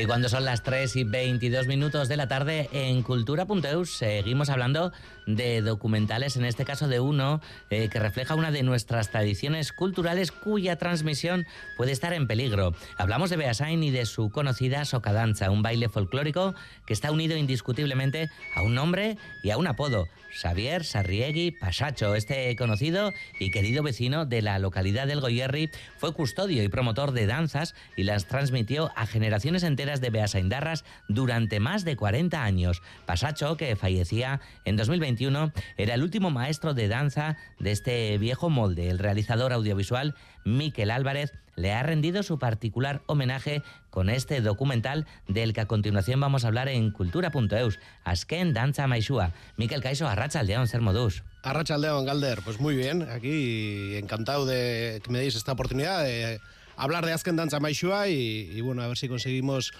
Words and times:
Y 0.00 0.06
cuando 0.06 0.30
son 0.30 0.46
las 0.46 0.62
3 0.62 0.96
y 0.96 1.04
22 1.04 1.66
minutos 1.66 2.08
de 2.08 2.16
la 2.16 2.26
tarde 2.26 2.70
en 2.72 3.02
Cultura.eus 3.02 3.90
seguimos 3.90 4.48
hablando 4.48 4.92
de 5.26 5.60
documentales, 5.60 6.38
en 6.38 6.46
este 6.46 6.64
caso 6.64 6.88
de 6.88 7.00
uno 7.00 7.42
eh, 7.68 7.88
que 7.90 7.98
refleja 7.98 8.34
una 8.34 8.50
de 8.50 8.62
nuestras 8.62 9.10
tradiciones 9.10 9.72
culturales 9.72 10.32
cuya 10.32 10.76
transmisión 10.76 11.46
puede 11.76 11.92
estar 11.92 12.14
en 12.14 12.26
peligro. 12.26 12.74
Hablamos 12.96 13.28
de 13.28 13.36
Beasain 13.36 13.82
y 13.82 13.90
de 13.90 14.06
su 14.06 14.30
conocida 14.30 14.86
socadanza, 14.86 15.50
un 15.50 15.62
baile 15.62 15.90
folclórico 15.90 16.54
que 16.86 16.94
está 16.94 17.12
unido 17.12 17.36
indiscutiblemente 17.36 18.30
a 18.54 18.62
un 18.62 18.74
nombre 18.74 19.18
y 19.42 19.50
a 19.50 19.58
un 19.58 19.66
apodo, 19.66 20.08
Xavier 20.32 20.84
Sarriegui 20.84 21.50
Pasacho. 21.50 22.14
Este 22.14 22.54
conocido 22.56 23.12
y 23.38 23.50
querido 23.50 23.82
vecino 23.82 24.26
de 24.26 24.42
la 24.42 24.58
localidad 24.58 25.06
del 25.06 25.20
Goyerri 25.20 25.70
fue 25.98 26.14
custodio 26.14 26.62
y 26.62 26.68
promotor 26.68 27.12
de 27.12 27.26
danzas 27.26 27.74
y 27.96 28.04
las 28.04 28.26
transmitió 28.26 28.92
a 28.96 29.06
generaciones 29.06 29.62
enteras 29.62 29.89
de 29.98 30.10
Beasaindarras 30.10 30.84
durante 31.08 31.58
más 31.58 31.84
de 31.84 31.96
40 31.96 32.44
años. 32.44 32.82
Pasacho, 33.06 33.56
que 33.56 33.74
fallecía 33.74 34.40
en 34.64 34.76
2021, 34.76 35.52
era 35.76 35.94
el 35.94 36.02
último 36.04 36.30
maestro 36.30 36.74
de 36.74 36.86
danza 36.86 37.36
de 37.58 37.72
este 37.72 38.16
viejo 38.18 38.50
molde. 38.50 38.88
El 38.88 39.00
realizador 39.00 39.52
audiovisual 39.52 40.14
Miquel 40.44 40.92
Álvarez 40.92 41.32
le 41.56 41.72
ha 41.72 41.82
rendido 41.82 42.22
su 42.22 42.38
particular 42.38 43.02
homenaje 43.06 43.62
con 43.90 44.08
este 44.08 44.40
documental 44.40 45.06
del 45.28 45.52
que 45.52 45.60
a 45.60 45.66
continuación 45.66 46.20
vamos 46.20 46.44
a 46.44 46.48
hablar 46.48 46.68
en 46.68 46.90
cultura.eus. 46.90 47.78
Asken 48.04 48.54
Danza 48.54 48.86
Maishua. 48.86 49.32
Miquel 49.56 49.82
Caiso, 49.82 50.08
Arracha 50.08 50.40
Aldeón, 50.40 50.68
Ser 50.68 50.80
Modus. 50.80 51.22
Arracha 51.42 51.74
Aldeón, 51.74 52.06
Galder. 52.06 52.40
Pues 52.42 52.60
muy 52.60 52.76
bien, 52.76 53.02
aquí 53.10 53.96
encantado 53.96 54.46
de 54.46 55.00
que 55.02 55.10
me 55.10 55.18
deis 55.18 55.34
esta 55.34 55.52
oportunidad 55.52 56.04
de 56.04 56.40
hablar 56.82 57.06
de 57.06 57.12
Asken 57.12 57.36
Danza 57.36 57.60
Maishua 57.60 58.08
y, 58.08 58.50
y 58.52 58.60
bueno, 58.60 58.82
a 58.82 58.88
ver 58.88 58.96
si 58.96 59.08
conseguimos 59.08 59.72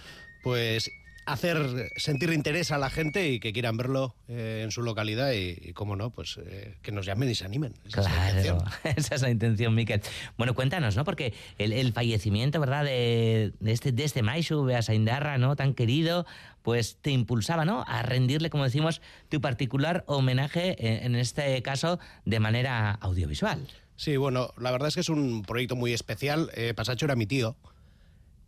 pues 0.43 0.91
hacer 1.27 1.91
sentir 1.97 2.33
interés 2.33 2.73
a 2.73 2.79
la 2.79 2.91
gente 2.91 3.29
y 3.29 3.41
que 3.41 3.53
quieran 3.53 3.77
verlo 3.77 4.15
eh, 4.29 4.63
en 4.65 4.71
su 4.71 4.83
localidad 4.83 5.33
y, 5.33 5.57
y 5.61 5.73
cómo 5.73 5.97
no, 5.97 6.11
pues 6.11 6.39
eh, 6.45 6.77
que 6.83 6.93
nos 6.93 7.07
llamen 7.07 7.31
y 7.31 7.35
se 7.35 7.45
animen. 7.45 7.75
Esa 7.87 8.03
claro, 8.03 8.65
es 8.85 8.97
esa 8.97 9.15
es 9.15 9.23
la 9.23 9.31
intención, 9.31 9.75
Miquel. 9.75 10.03
Bueno, 10.37 10.55
cuéntanos, 10.55 10.97
¿no? 10.97 11.05
Porque 11.05 11.33
el, 11.59 11.73
el 11.73 11.93
fallecimiento, 11.93 12.59
¿verdad? 12.61 12.85
De, 12.85 13.53
de, 13.61 13.73
este, 13.73 13.93
de 13.93 14.05
este 14.05 14.23
Maishu, 14.23 14.65
Beasaindarra, 14.65 15.39
¿no? 15.39 15.57
Tan 15.57 15.75
querido, 15.75 16.27
pues 16.63 16.99
te 17.01 17.11
impulsaba, 17.11 17.65
¿no? 17.65 17.85
A 17.87 18.03
rendirle, 18.03 18.51
como 18.51 18.65
decimos, 18.65 19.01
tu 19.29 19.41
particular 19.41 20.05
homenaje, 20.07 20.77
en, 21.05 21.15
en 21.15 21.21
este 21.21 21.63
caso, 21.63 21.99
de 22.25 22.41
manera 22.41 22.93
audiovisual. 22.93 23.67
Sí, 24.01 24.17
bueno, 24.17 24.55
la 24.57 24.71
verdad 24.71 24.89
es 24.89 24.95
que 24.95 25.03
es 25.03 25.11
un 25.11 25.43
proyecto 25.43 25.77
muy 25.77 25.93
especial. 25.93 26.51
Eh, 26.55 26.73
Pasacho 26.73 27.05
era 27.05 27.17
mi 27.17 27.27
tío. 27.27 27.55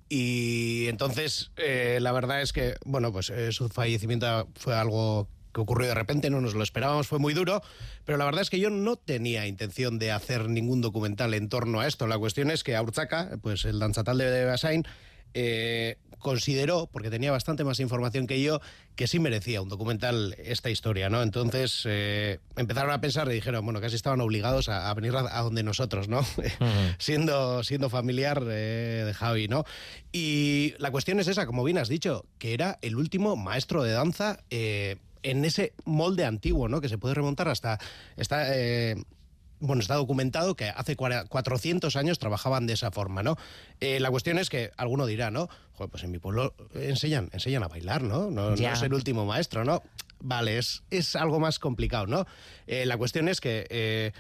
Y 0.09 0.87
entonces, 0.89 1.51
eh, 1.59 1.99
la 2.01 2.11
verdad 2.13 2.41
es 2.41 2.55
que, 2.55 2.77
bueno, 2.87 3.13
pues 3.13 3.29
eh, 3.29 3.53
su 3.53 3.69
fallecimiento 3.69 4.49
fue 4.55 4.75
algo 4.75 5.29
que 5.53 5.61
ocurrió 5.61 5.89
de 5.89 5.95
repente, 5.95 6.31
no 6.31 6.41
nos 6.41 6.55
lo 6.55 6.63
esperábamos, 6.63 7.07
fue 7.07 7.19
muy 7.19 7.35
duro, 7.35 7.61
pero 8.07 8.17
la 8.17 8.25
verdad 8.25 8.41
es 8.41 8.49
que 8.49 8.61
yo 8.61 8.71
no 8.71 8.97
tenía 8.97 9.47
intención 9.47 9.99
de 9.99 10.11
hacer 10.11 10.49
ningún 10.49 10.81
documental 10.81 11.35
en 11.35 11.51
torno 11.51 11.81
a 11.81 11.87
esto. 11.87 12.07
La 12.07 12.17
cuestión 12.17 12.51
es 12.51 12.65
que 12.65 12.75
Aurtzaka, 12.75 13.37
pues 13.43 13.67
el 13.67 13.79
danzatal 13.79 14.17
de 14.17 14.47
Basain, 14.47 14.85
eh, 15.35 15.99
consideró, 16.23 16.89
porque 16.91 17.11
tenía 17.11 17.31
bastante 17.33 17.65
más 17.65 17.81
información 17.81 18.27
que 18.27 18.41
yo, 18.41 18.61
que 18.97 19.07
sí 19.07 19.19
merecía 19.19 19.61
un 19.61 19.69
documental 19.69 20.35
esta 20.39 20.71
historia, 20.71 21.11
¿no? 21.11 21.23
Entonces 21.23 21.83
eh, 21.85 22.39
empezaron 22.57 22.93
a 22.93 23.01
pensar 23.01 23.29
y 23.29 23.35
dijeron, 23.35 23.65
bueno, 23.65 23.81
casi 23.81 23.97
estaban 23.97 24.21
obligados 24.21 24.69
a, 24.69 24.89
a 24.89 24.95
venir 24.95 25.15
a, 25.17 25.39
a, 25.39 25.43
donde 25.43 25.63
nosotros, 25.63 26.09
¿no? 26.09 26.21
Uh 26.63 26.65
-huh. 26.65 26.97
siendo, 26.99 27.65
siendo 27.65 27.91
familiar 27.91 28.43
eh, 28.49 29.03
de 29.05 29.15
Javi, 29.15 29.49
¿no? 29.49 29.65
Y 30.13 30.75
la 30.79 30.91
cuestión 30.91 31.19
es 31.19 31.27
esa, 31.27 31.47
como 31.47 31.65
bien 31.65 31.79
has 31.79 31.89
dicho, 31.89 32.25
que 32.39 32.55
era 32.55 32.79
el 32.83 32.97
último 32.97 33.35
maestro 33.37 33.83
de 33.83 33.93
danza 33.93 34.39
eh, 34.51 34.97
en 35.23 35.45
ese 35.45 35.73
molde 35.85 36.25
antiguo, 36.25 36.69
¿no? 36.69 36.81
Que 36.81 36.89
se 36.89 36.99
puede 36.99 37.15
remontar 37.15 37.49
hasta... 37.49 37.79
Está, 38.17 38.57
eh, 38.57 38.97
bueno, 39.63 39.81
está 39.81 39.95
documentado 39.95 40.57
que 40.57 40.69
hace 40.69 40.97
400 40.97 41.95
años 41.97 42.19
trabajaban 42.19 42.67
de 42.67 42.75
esa 42.75 42.91
forma, 42.91 43.23
¿no? 43.23 43.37
Eh, 43.81 44.01
la 44.01 44.11
cuestión 44.11 44.39
es 44.39 44.51
que 44.51 44.73
alguno 44.77 45.07
dirá, 45.07 45.31
¿no? 45.31 45.49
Joder, 45.75 45.91
pues 45.91 46.03
en 46.03 46.11
mi 46.11 46.19
pueblo 46.19 46.55
enseñan, 46.75 47.31
enseñan 47.33 47.63
a 47.63 47.69
bailar, 47.69 48.03
¿no? 48.03 48.31
No, 48.31 48.51
no 48.51 48.55
es 48.55 48.83
el 48.83 48.93
último 48.93 49.25
maestro, 49.25 49.65
¿no? 49.65 49.83
Vale, 50.21 50.59
es, 50.59 50.83
es 50.91 51.17
algo 51.17 51.41
más 51.41 51.59
complicado, 51.59 52.07
¿no? 52.07 52.27
Eh, 52.67 52.87
la 52.87 52.97
cuestión 52.97 53.29
es 53.29 53.41
que 53.41 53.67
eh, 53.71 54.13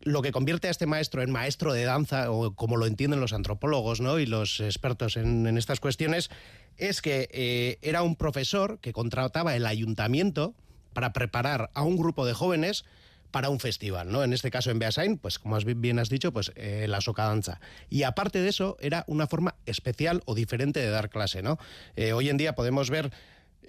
lo 0.00 0.22
que 0.22 0.32
convierte 0.32 0.68
a 0.68 0.70
este 0.70 0.86
maestro 0.86 1.22
en 1.22 1.30
maestro 1.30 1.72
de 1.72 1.84
danza, 1.84 2.30
o 2.30 2.54
como 2.54 2.76
lo 2.76 2.86
entienden 2.86 3.20
los 3.20 3.32
antropólogos, 3.32 4.00
¿no? 4.00 4.18
Y 4.18 4.26
los 4.26 4.60
expertos 4.60 5.16
en, 5.16 5.46
en 5.46 5.56
estas 5.56 5.80
cuestiones, 5.80 6.30
es 6.76 7.02
que 7.02 7.28
eh, 7.32 7.78
era 7.82 8.02
un 8.02 8.16
profesor 8.16 8.78
que 8.80 8.92
contrataba 8.92 9.54
el 9.54 9.66
ayuntamiento 9.66 10.54
para 10.92 11.12
preparar 11.12 11.70
a 11.74 11.82
un 11.82 11.96
grupo 11.96 12.26
de 12.26 12.34
jóvenes 12.34 12.84
para 13.30 13.50
un 13.50 13.60
festival, 13.60 14.10
¿no? 14.10 14.22
En 14.24 14.32
este 14.32 14.50
caso 14.50 14.70
en 14.70 14.78
Beasain, 14.78 15.18
pues 15.18 15.38
como 15.38 15.58
bien 15.58 15.98
has 15.98 16.08
dicho, 16.08 16.32
pues 16.32 16.52
eh, 16.56 16.86
la 16.88 17.00
socadanza. 17.00 17.60
Y 17.90 18.02
aparte 18.04 18.40
de 18.40 18.48
eso, 18.48 18.76
era 18.80 19.04
una 19.06 19.26
forma 19.26 19.54
especial 19.66 20.22
o 20.24 20.34
diferente 20.34 20.80
de 20.80 20.88
dar 20.88 21.10
clase, 21.10 21.42
¿no? 21.42 21.58
Eh, 21.96 22.12
hoy 22.12 22.28
en 22.28 22.36
día 22.36 22.54
podemos 22.54 22.90
ver 22.90 23.10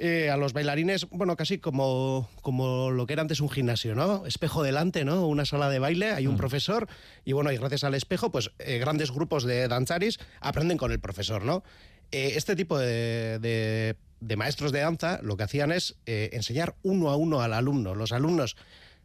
eh, 0.01 0.29
a 0.29 0.37
los 0.37 0.53
bailarines, 0.53 1.09
bueno, 1.09 1.35
casi 1.35 1.57
como, 1.57 2.29
como 2.41 2.89
lo 2.89 3.05
que 3.05 3.13
era 3.13 3.21
antes 3.21 3.41
un 3.41 3.49
gimnasio, 3.49 3.95
¿no? 3.95 4.25
Espejo 4.25 4.63
delante, 4.63 5.03
¿no? 5.03 5.27
Una 5.27 5.43
sala 5.43 5.69
de 5.69 5.79
baile, 5.79 6.11
hay 6.11 6.25
un 6.25 6.35
mm. 6.35 6.37
profesor 6.37 6.87
y 7.25 7.33
bueno, 7.33 7.51
y 7.51 7.57
gracias 7.57 7.83
al 7.83 7.93
espejo, 7.95 8.31
pues 8.31 8.51
eh, 8.59 8.77
grandes 8.77 9.11
grupos 9.11 9.43
de 9.43 9.67
danzaris 9.67 10.17
aprenden 10.39 10.77
con 10.77 10.93
el 10.93 11.01
profesor, 11.01 11.43
¿no? 11.43 11.63
Eh, 12.11 12.33
este 12.37 12.55
tipo 12.55 12.79
de, 12.79 13.39
de, 13.39 13.97
de, 14.21 14.35
maestros 14.37 14.71
de 14.71 14.79
danza 14.79 15.19
lo 15.21 15.35
que 15.35 15.43
hacían 15.43 15.73
es 15.73 15.97
eh, 16.05 16.29
enseñar 16.31 16.75
uno 16.81 17.09
a 17.09 17.17
uno 17.17 17.41
al 17.41 17.51
alumno. 17.51 17.93
Los 17.93 18.13
alumnos 18.13 18.55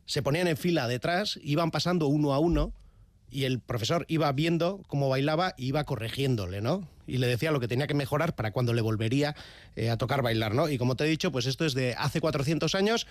se 0.06 0.22
ponían 0.22 0.48
en 0.48 0.56
fila 0.56 0.88
detrás, 0.88 1.38
iban 1.42 1.70
pasando 1.70 2.06
uno 2.06 2.32
a 2.32 2.38
uno 2.38 2.72
y 3.34 3.46
el 3.46 3.58
profesor 3.58 4.06
iba 4.08 4.30
viendo 4.30 4.80
cómo 4.86 5.08
bailaba 5.08 5.54
y 5.58 5.66
iba 5.66 5.82
corrigiéndole, 5.82 6.60
¿no? 6.60 6.88
Y 7.04 7.18
le 7.18 7.26
decía 7.26 7.50
lo 7.50 7.58
que 7.58 7.66
tenía 7.66 7.88
que 7.88 7.94
mejorar 7.94 8.36
para 8.36 8.52
cuando 8.52 8.72
le 8.72 8.80
volvería 8.80 9.34
eh, 9.74 9.90
a 9.90 9.98
tocar 9.98 10.22
bailar, 10.22 10.54
¿no? 10.54 10.68
Y 10.68 10.78
como 10.78 10.94
te 10.94 11.02
he 11.02 11.08
dicho, 11.08 11.32
pues 11.32 11.46
esto 11.46 11.64
es 11.64 11.74
de 11.74 11.96
hace 11.98 12.20
400 12.20 12.76
años 12.76 13.08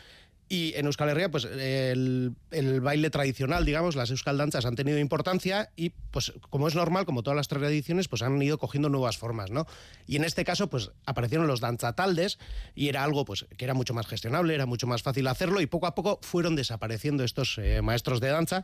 y 0.48 0.74
en 0.76 0.86
Euskal 0.86 1.10
Herria, 1.10 1.30
pues 1.30 1.44
el, 1.44 2.36
baile 2.82 3.10
tradicional, 3.10 3.66
digamos, 3.66 3.98
las 3.98 4.12
Euskal 4.12 4.38
Danzas 4.38 4.66
han 4.66 4.76
tenido 4.76 4.98
importancia 4.98 5.72
y, 5.76 5.90
pues 5.90 6.32
como 6.50 6.70
es 6.70 6.76
normal, 6.76 7.06
como 7.06 7.22
todas 7.22 7.36
las 7.36 7.50
tradiciones, 7.50 8.08
pues 8.08 8.22
han 8.22 8.42
ido 8.42 8.58
cogiendo 8.58 8.88
nuevas 8.88 9.18
formas, 9.18 9.52
¿no? 9.52 9.68
Y 10.08 10.16
en 10.16 10.24
este 10.24 10.46
caso, 10.46 10.70
pues 10.70 10.92
aparecieron 11.06 11.48
los 11.48 11.60
danzataldes 11.60 12.40
y 12.76 12.88
era 12.88 13.04
algo, 13.04 13.26
pues, 13.26 13.46
que 13.58 13.66
era 13.66 13.74
mucho 13.74 13.94
más 13.94 14.08
gestionable, 14.08 14.56
era 14.56 14.66
mucho 14.66 14.88
más 14.88 15.04
fácil 15.04 15.28
hacerlo 15.28 15.60
y 15.60 15.66
poco 15.66 15.88
a 15.88 15.96
poco 15.96 16.20
fueron 16.22 16.56
desapareciendo 16.56 17.26
estos 17.26 17.58
eh, 17.58 17.82
maestros 17.82 18.22
de 18.22 18.30
danza 18.30 18.64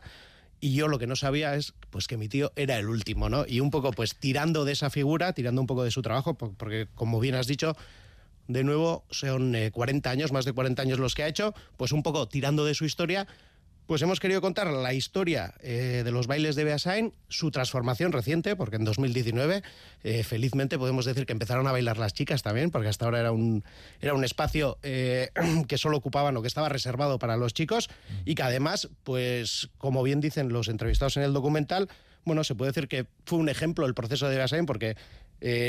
y 0.60 0.74
yo 0.74 0.88
lo 0.88 0.98
que 0.98 1.06
no 1.06 1.16
sabía 1.16 1.54
es 1.54 1.74
pues 1.90 2.06
que 2.06 2.16
mi 2.16 2.28
tío 2.28 2.52
era 2.56 2.78
el 2.78 2.88
último, 2.88 3.28
¿no? 3.28 3.44
Y 3.46 3.60
un 3.60 3.70
poco 3.70 3.90
pues 3.92 4.16
tirando 4.16 4.64
de 4.64 4.72
esa 4.72 4.90
figura, 4.90 5.32
tirando 5.32 5.60
un 5.60 5.66
poco 5.66 5.84
de 5.84 5.90
su 5.90 6.02
trabajo, 6.02 6.34
porque 6.34 6.86
como 6.94 7.18
bien 7.18 7.34
has 7.34 7.46
dicho, 7.46 7.76
de 8.46 8.64
nuevo 8.64 9.04
son 9.10 9.54
eh, 9.54 9.70
40 9.70 10.10
años, 10.10 10.32
más 10.32 10.44
de 10.44 10.52
40 10.52 10.82
años 10.82 10.98
los 10.98 11.14
que 11.14 11.22
ha 11.22 11.28
hecho, 11.28 11.54
pues 11.76 11.92
un 11.92 12.02
poco 12.02 12.28
tirando 12.28 12.64
de 12.64 12.74
su 12.74 12.84
historia, 12.84 13.26
pues 13.90 14.02
hemos 14.02 14.20
querido 14.20 14.40
contar 14.40 14.68
la 14.68 14.94
historia 14.94 15.52
eh, 15.64 16.02
de 16.04 16.12
los 16.12 16.28
bailes 16.28 16.54
de 16.54 16.62
Beasain, 16.62 17.12
su 17.28 17.50
transformación 17.50 18.12
reciente, 18.12 18.54
porque 18.54 18.76
en 18.76 18.84
2019 18.84 19.64
eh, 20.04 20.22
felizmente 20.22 20.78
podemos 20.78 21.06
decir 21.06 21.26
que 21.26 21.32
empezaron 21.32 21.66
a 21.66 21.72
bailar 21.72 21.98
las 21.98 22.14
chicas 22.14 22.44
también, 22.44 22.70
porque 22.70 22.86
hasta 22.86 23.06
ahora 23.06 23.18
era 23.18 23.32
un, 23.32 23.64
era 24.00 24.14
un 24.14 24.22
espacio 24.22 24.78
eh, 24.84 25.30
que 25.66 25.76
solo 25.76 25.96
ocupaban 25.96 26.36
o 26.36 26.40
que 26.40 26.46
estaba 26.46 26.68
reservado 26.68 27.18
para 27.18 27.36
los 27.36 27.52
chicos 27.52 27.90
y 28.24 28.36
que 28.36 28.44
además, 28.44 28.88
pues 29.02 29.70
como 29.76 30.04
bien 30.04 30.20
dicen 30.20 30.52
los 30.52 30.68
entrevistados 30.68 31.16
en 31.16 31.24
el 31.24 31.32
documental, 31.32 31.88
bueno, 32.24 32.44
se 32.44 32.54
puede 32.54 32.70
decir 32.70 32.86
que 32.86 33.06
fue 33.24 33.40
un 33.40 33.48
ejemplo 33.48 33.86
el 33.86 33.94
proceso 33.94 34.28
de 34.28 34.36
Beasain 34.36 34.66
porque 34.66 34.94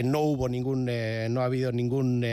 no 0.03 0.19
hubo 0.19 0.47
ningún, 0.47 0.85
no 0.85 1.41
ha 1.41 1.45
habido 1.45 1.71
ningún, 1.71 2.23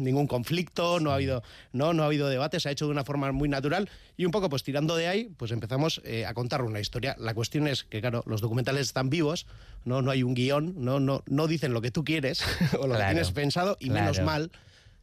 ningún 0.00 0.26
conflicto, 0.26 1.00
no 1.00 1.10
ha 1.10 1.14
habido, 1.14 1.42
no, 1.72 1.92
no 1.92 2.02
ha 2.02 2.06
habido 2.06 2.28
debate, 2.28 2.60
se 2.60 2.68
ha 2.68 2.72
hecho 2.72 2.86
de 2.86 2.92
una 2.92 3.04
forma 3.04 3.30
muy 3.32 3.48
natural 3.48 3.88
y 4.16 4.24
un 4.24 4.30
poco 4.30 4.48
pues 4.48 4.62
tirando 4.62 4.96
de 4.96 5.08
ahí, 5.08 5.32
pues 5.36 5.50
empezamos 5.50 6.00
eh, 6.04 6.26
a 6.26 6.34
contar 6.34 6.62
una 6.62 6.80
historia. 6.80 7.16
La 7.18 7.34
cuestión 7.34 7.68
es 7.68 7.84
que 7.84 8.00
claro, 8.00 8.22
los 8.26 8.40
documentales 8.40 8.86
están 8.86 9.10
vivos, 9.10 9.46
no, 9.84 10.02
no 10.02 10.10
hay 10.10 10.22
un 10.22 10.34
guion, 10.34 10.74
no, 10.76 11.00
no, 11.00 11.22
no 11.26 11.46
dicen 11.46 11.72
lo 11.72 11.80
que 11.80 11.90
tú 11.90 12.04
quieres 12.04 12.42
o 12.74 12.86
lo 12.86 12.94
claro, 12.94 12.98
que 12.98 13.06
tienes 13.10 13.30
pensado 13.32 13.76
y 13.80 13.88
claro. 13.88 14.00
menos 14.00 14.20
mal, 14.24 14.50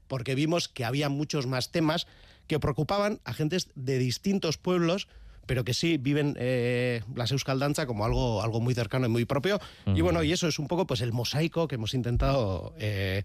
porque 0.07 0.35
vimos 0.35 0.67
que 0.67 0.85
había 0.85 1.09
muchos 1.09 1.47
más 1.47 1.71
temas 1.71 2.07
que 2.47 2.59
preocupaban 2.59 3.19
a 3.25 3.33
gentes 3.33 3.69
de 3.75 3.97
distintos 3.97 4.57
pueblos 4.57 5.07
pero 5.47 5.63
que 5.63 5.73
sí 5.73 5.97
viven 5.97 6.35
eh, 6.37 7.01
las 7.15 7.31
Euskal 7.31 7.57
Danza 7.57 7.87
como 7.87 8.05
algo, 8.05 8.43
algo 8.43 8.59
muy 8.59 8.75
cercano 8.75 9.07
y 9.07 9.09
muy 9.09 9.25
propio. 9.25 9.55
Uh 9.85 9.91
-huh. 9.91 9.97
Y 9.97 10.01
bueno, 10.01 10.21
y 10.21 10.31
eso 10.31 10.47
es 10.47 10.59
un 10.59 10.67
poco 10.67 10.85
pues 10.85 11.01
el 11.01 11.13
mosaico 11.13 11.67
que 11.67 11.75
hemos 11.75 11.95
intentado... 11.95 12.75
Eh, 12.77 13.23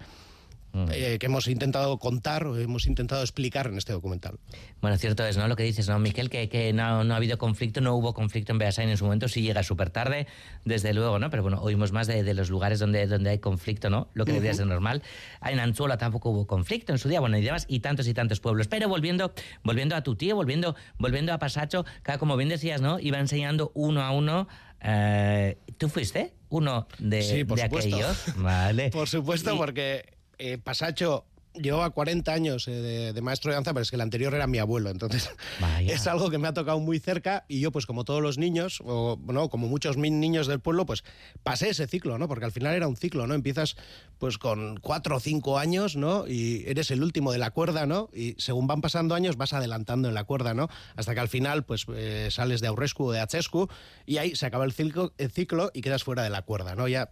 mm. 0.73 0.87
eh, 0.91 1.19
que 1.19 1.27
hemos 1.27 1.49
intentado 1.49 1.99
contar 1.99 2.47
o 2.47 2.59
hemos 2.59 2.87
intentado 2.87 3.23
explicar 3.23 3.67
en 3.67 3.79
este 3.79 3.93
documental. 3.93 4.39
Bueno, 4.81 4.97
cierto 4.97 5.25
es, 5.25 5.37
¿no? 5.37 5.49
Lo 5.49 5.57
que 5.57 5.63
dices, 5.63 5.89
¿no, 5.89 5.99
Miquel? 5.99 6.31
Que, 6.31 6.49
que 6.49 6.73
no, 6.73 7.05
no, 7.05 7.15
ha 7.15 7.17
habido 7.17 7.39
conflicto, 7.39 7.81
no 7.81 7.95
hubo 7.95 8.15
conflicto 8.15 8.53
en 8.53 8.59
Beasain 8.59 8.89
en 8.89 8.97
su 8.97 9.05
momento, 9.05 9.29
sí 9.29 9.43
llega 9.43 9.63
súper 9.63 9.91
tarde, 9.91 10.27
desde 10.65 10.95
luego, 10.95 11.19
¿no? 11.19 11.31
Pero 11.31 11.43
bueno, 11.43 11.61
oímos 11.61 11.93
más 11.93 12.07
de, 12.07 12.23
de, 12.23 12.35
los 12.35 12.51
lugares 12.51 12.79
donde, 12.79 13.07
donde 13.07 13.31
hay 13.31 13.39
conflicto, 13.39 13.91
¿no? 13.91 14.09
Lo 14.15 14.25
que 14.25 14.33
debería 14.33 14.55
ser 14.55 14.67
normal. 14.67 15.03
En 15.45 15.61
Anzuola 15.61 15.99
tampoco 15.99 16.31
hubo 16.31 16.47
conflicto 16.47 16.93
en 16.93 16.99
su 16.99 17.09
día, 17.09 17.21
bueno, 17.21 17.37
y 17.39 17.43
demás, 17.43 17.67
y 17.69 17.81
tantos 17.81 18.07
y 18.09 18.15
tantos 18.15 18.41
pueblos. 18.41 18.69
Pero 18.69 18.89
volviendo, 18.89 19.33
volviendo 19.63 19.97
a 19.97 20.03
tu 20.03 20.17
tío, 20.17 20.37
volviendo, 20.37 20.75
volviendo 20.99 21.33
a 21.33 21.39
Pasacho, 21.39 21.85
como 22.19 22.37
bien 22.37 22.49
decías, 22.49 22.81
¿no? 22.81 22.99
Iba 22.99 23.19
enseñando 23.19 23.73
uno 23.75 24.03
a 24.03 24.11
uno. 24.11 24.49
Eh, 24.81 25.59
¿Tú 25.79 25.89
fuiste 25.89 26.35
uno 26.49 26.87
de, 26.99 27.23
sí, 27.23 27.45
por 27.45 27.59
de 27.59 27.65
aquellos? 27.65 28.25
Vale. 28.37 28.91
por 28.93 29.09
supuesto, 29.09 29.57
porque 29.57 30.05
eh, 30.43 30.59
Pasacho 30.59 31.25
llevaba 31.55 31.91
40 31.91 32.33
años 32.33 32.69
eh, 32.69 33.13
de, 33.15 33.23
maestro 33.23 33.51
de 33.51 33.57
danza, 33.57 33.73
pero 33.73 33.83
es 33.83 33.91
que 33.91 33.97
el 33.97 34.03
anterior 34.03 34.35
era 34.35 34.47
mi 34.47 34.59
abuelo, 34.59 34.91
entonces 34.91 35.31
es 35.87 36.07
algo 36.07 36.31
que 36.31 36.39
me 36.39 36.49
ha 36.49 36.55
tocado 36.55 36.81
muy 36.81 36.99
cerca 36.99 37.45
y 37.49 37.61
yo 37.61 37.71
pues 37.73 37.87
como 37.87 38.05
todos 38.05 38.23
los 38.23 38.39
niños, 38.39 38.83
o 38.85 39.19
no, 39.27 39.49
como 39.49 39.69
muchos 39.69 39.97
niños 39.97 40.47
del 40.47 40.61
pueblo, 40.61 40.87
pues 40.87 41.05
pasé 41.43 41.71
ese 41.71 41.87
ciclo, 41.87 42.19
¿no? 42.19 42.29
Porque 42.29 42.45
al 42.45 42.53
final 42.53 42.75
era 42.75 42.89
un 42.89 42.97
ciclo, 42.97 43.27
¿no? 43.27 43.35
Empiezas 43.35 43.77
pues 44.19 44.39
con 44.39 44.79
cuatro 44.79 45.17
o 45.17 45.21
cinco 45.21 45.59
años, 45.59 45.97
¿no? 45.97 46.27
Y 46.27 46.65
eres 46.67 46.91
el 46.91 47.03
último 47.03 47.33
de 47.33 47.39
la 47.39 47.51
cuerda, 47.51 47.87
¿no? 47.87 48.09
Y 48.15 48.35
según 48.39 48.67
van 48.67 48.81
pasando 48.81 49.15
años 49.15 49.37
vas 49.37 49.53
adelantando 49.53 50.09
en 50.09 50.15
la 50.15 50.25
cuerda, 50.25 50.55
¿no? 50.55 50.69
Hasta 50.97 51.15
que 51.15 51.21
al 51.21 51.29
final 51.29 51.65
pues 51.65 51.87
eh, 51.95 52.29
sales 52.31 52.61
de 52.61 52.69
Aurescu 52.69 53.05
o 53.05 53.13
de 53.13 53.21
Achescu 53.21 53.69
y 54.07 54.17
ahí 54.19 54.35
se 54.37 54.47
acaba 54.47 54.65
el 54.65 54.73
ciclo, 54.73 55.13
el 55.19 55.31
ciclo 55.31 55.71
y 55.75 55.83
quedas 55.83 56.05
fuera 56.05 56.23
de 56.23 56.31
la 56.31 56.43
cuerda, 56.43 56.75
¿no? 56.75 56.89
Ya 56.89 57.11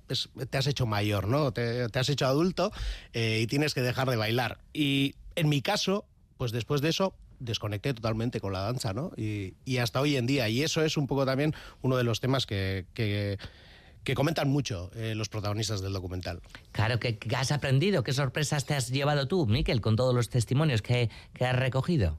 te 0.50 0.58
has 0.58 0.66
hecho 0.66 0.86
mayor, 0.86 1.28
¿no? 1.28 1.52
Te, 1.52 1.86
has 1.92 2.08
hecho 2.08 2.26
adulto 2.26 2.72
eh, 3.12 3.40
y 3.42 3.46
tienes 3.46 3.74
que 3.74 3.82
dejar 3.82 4.08
de 4.08 4.16
bailar 4.16 4.29
y 4.72 5.14
en 5.36 5.48
mi 5.48 5.62
caso, 5.62 6.06
pues 6.36 6.52
después 6.52 6.80
de 6.80 6.90
eso, 6.90 7.14
desconecté 7.40 7.94
totalmente 7.94 8.40
con 8.40 8.52
la 8.52 8.60
danza, 8.60 8.92
¿no? 8.92 9.12
Y, 9.16 9.54
hasta 9.78 10.00
hoy 10.00 10.16
en 10.16 10.26
día. 10.26 10.48
Y 10.48 10.62
eso 10.62 10.82
es 10.84 10.96
un 10.96 11.06
poco 11.06 11.26
también 11.26 11.54
uno 11.82 11.96
de 11.96 12.04
los 12.04 12.20
temas 12.20 12.46
que, 12.46 12.86
que, 12.94 13.38
comentan 14.14 14.48
mucho 14.48 14.90
eh, 14.94 15.14
los 15.14 15.28
protagonistas 15.28 15.80
del 15.80 15.92
documental. 15.92 16.40
Claro, 16.72 16.98
¿qué, 16.98 17.18
has 17.36 17.52
aprendido? 17.52 18.02
¿Qué 18.02 18.12
sorpresas 18.12 18.66
te 18.66 18.74
has 18.74 18.90
llevado 18.90 19.28
tú, 19.28 19.46
Miquel, 19.46 19.80
con 19.80 19.96
todos 19.96 20.14
los 20.14 20.28
testimonios 20.28 20.82
que, 20.82 21.10
que 21.32 21.46
has 21.46 21.56
recogido? 21.56 22.18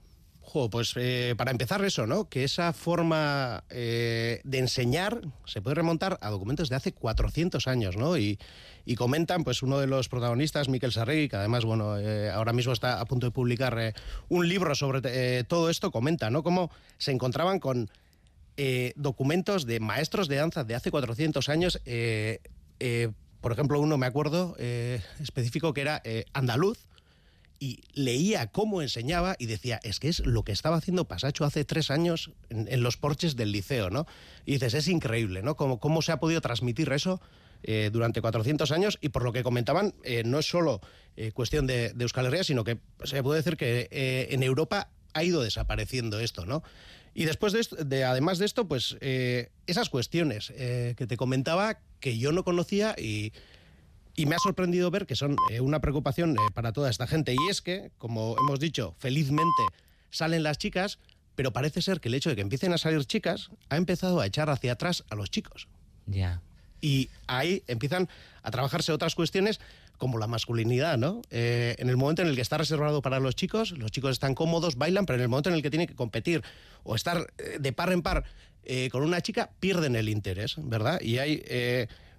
Pues 0.69 0.94
eh, 0.98 1.33
para 1.38 1.51
empezar 1.51 1.83
eso, 1.86 2.06
¿no? 2.06 2.27
Que 2.27 2.44
esa 2.44 2.74
forma 2.74 3.63
eh, 3.69 4.42
de 4.44 4.59
enseñar 4.59 5.21
se 5.45 5.62
puede 5.62 5.75
remontar 5.75 6.18
a 6.21 6.30
documentos 6.30 6.68
de 6.69 6.75
hace 6.75 6.92
400 6.92 7.68
años, 7.68 7.95
¿no? 7.95 8.18
Y, 8.18 8.38
comentan, 8.98 9.45
pues 9.45 9.63
uno 9.63 9.80
de 9.80 9.88
los 9.88 10.09
protagonistas, 10.09 10.68
Miquel 10.68 10.92
Sarregui, 10.92 11.30
que 11.30 11.38
además, 11.38 11.63
bueno, 11.63 11.98
eh, 11.98 12.30
ahora 12.30 12.51
mismo 12.51 12.74
está 12.74 13.00
a 13.00 13.06
punto 13.06 13.27
de 13.27 13.31
publicar 13.31 13.94
un 14.27 14.50
libro 14.50 14.75
sobre 14.75 15.45
todo 15.45 15.69
esto, 15.69 15.92
comenta, 15.92 16.30
¿no? 16.30 16.44
Cómo 16.44 16.69
se 16.98 17.12
encontraban 17.12 17.59
con 17.59 17.89
documentos 18.95 19.65
de 19.65 19.80
maestros 19.80 20.27
de 20.27 20.36
danza 20.36 20.65
de 20.65 20.75
hace 20.75 20.92
400 20.92 21.48
años, 21.48 21.80
por 23.39 23.51
ejemplo, 23.53 23.80
uno 23.80 23.98
me 23.98 24.07
acuerdo 24.07 24.57
específico 25.21 25.74
que 25.74 25.81
era 25.81 26.03
andaluz, 26.33 26.86
y 27.62 27.84
leía 27.94 28.48
cómo 28.48 28.81
enseñaba 28.81 29.36
y 29.38 29.46
decía, 29.46 29.80
es 29.84 30.00
que 30.00 30.10
es 30.10 30.25
lo 30.25 30.44
que 30.44 30.52
estaba 30.52 30.78
haciendo 30.78 31.08
Pasacho 31.08 31.46
hace 31.46 31.63
tres 31.63 31.92
años 31.92 32.31
en, 32.50 32.81
los 32.81 32.98
porches 32.98 33.36
del 33.36 33.52
liceo, 33.52 33.92
¿no? 33.92 34.08
Y 34.48 34.54
dices, 34.54 34.74
es 34.74 34.88
increíble, 34.88 35.44
¿no? 35.44 35.56
Cómo, 35.56 35.80
cómo 35.80 36.02
se 36.02 36.12
ha 36.12 36.19
podido 36.19 36.42
transmitir 36.42 36.92
eso 36.92 37.22
eh, 37.62 37.92
durante 37.94 38.19
400 38.19 38.72
años 38.72 38.98
y 39.00 39.10
por 39.10 39.24
lo 39.24 39.31
que 39.31 39.44
comentaban, 39.44 39.94
eh, 40.04 40.24
no 40.25 40.40
es 40.40 40.48
solo 40.48 40.81
eh, 41.16 41.31
cuestión 41.34 41.68
de, 41.68 41.94
de, 41.94 42.04
Euskal 42.04 42.25
Herria, 42.25 42.44
sino 42.44 42.63
que 42.63 42.80
se 43.04 43.22
puede 43.22 43.44
decir 43.44 43.58
que 43.58 43.88
en 44.31 44.42
Europa 44.42 44.90
ha 45.13 45.24
ido 45.24 45.44
desapareciendo 45.44 46.19
esto, 46.19 46.48
¿no? 46.48 46.63
Y 47.13 47.25
después 47.25 47.54
de, 47.54 47.60
esto, 47.60 47.75
de 47.75 48.06
además 48.06 48.40
de 48.40 48.46
esto, 48.46 48.68
pues 48.68 48.98
esas 49.02 49.90
cuestiones 49.90 50.48
que 50.48 51.06
te 51.08 51.18
comentaba 51.18 51.80
que 52.00 52.18
yo 52.18 52.31
no 52.31 52.46
conocía 52.46 52.96
y 52.98 53.34
y 54.21 54.27
me 54.27 54.35
ha 54.35 54.39
sorprendido 54.39 54.91
ver 54.91 55.07
que 55.07 55.15
son 55.15 55.35
eh, 55.50 55.62
una 55.62 55.81
preocupación 55.81 56.35
eh, 56.35 56.39
para 56.53 56.73
toda 56.73 56.91
esta 56.91 57.07
gente. 57.07 57.33
Y 57.33 57.50
es 57.50 57.62
que, 57.63 57.89
como 57.97 58.35
hemos 58.38 58.59
dicho, 58.59 58.94
felizmente 59.00 59.63
salen 60.12 60.44
las 60.44 60.59
chicas, 60.59 61.00
pero 61.33 61.51
parece 61.51 61.81
ser 61.81 62.00
que 62.00 62.09
el 62.09 62.13
hecho 62.13 62.29
de 62.29 62.35
que 62.35 62.44
empiecen 62.44 62.71
a 62.71 62.77
salir 62.77 63.03
chicas 63.06 63.50
ha 63.69 63.77
empezado 63.77 64.19
a 64.19 64.27
echar 64.27 64.51
hacia 64.51 64.73
atrás 64.73 65.03
a 65.09 65.15
los 65.15 65.31
chicos. 65.31 65.68
Ya. 66.06 66.39
Y 66.81 67.09
ahí 67.25 67.63
empiezan 67.68 68.09
a 68.44 68.51
trabajarse 68.51 68.91
otras 68.91 69.15
cuestiones 69.15 69.59
como 69.97 70.19
la 70.19 70.27
masculinidad, 70.27 71.00
¿no? 71.00 71.24
Eh, 71.31 71.75
en 71.79 71.89
el 71.89 71.97
momento 71.97 72.21
en 72.21 72.27
el 72.27 72.35
que 72.35 72.41
está 72.41 72.59
reservado 72.59 73.01
para 73.01 73.19
los 73.19 73.35
chicos, 73.35 73.71
los 73.71 73.89
chicos 73.89 74.12
están 74.12 74.35
cómodos, 74.35 74.75
bailan, 74.75 75.07
pero 75.07 75.17
en 75.17 75.24
el 75.24 75.29
momento 75.29 75.50
en 75.50 75.56
el 75.56 75.63
que 75.63 75.71
tienen 75.71 75.88
que 75.88 75.95
competir 75.95 76.44
o 76.83 76.94
estar 76.94 77.33
de 77.59 77.74
par 77.74 77.91
en 77.91 78.03
par 78.03 78.24
con 78.91 79.01
una 79.01 79.21
chica, 79.21 79.50
pierden 79.59 79.95
el 79.95 80.09
interés, 80.09 80.56
¿verdad? 80.57 81.01
Y 81.01 81.17
hay 81.17 81.44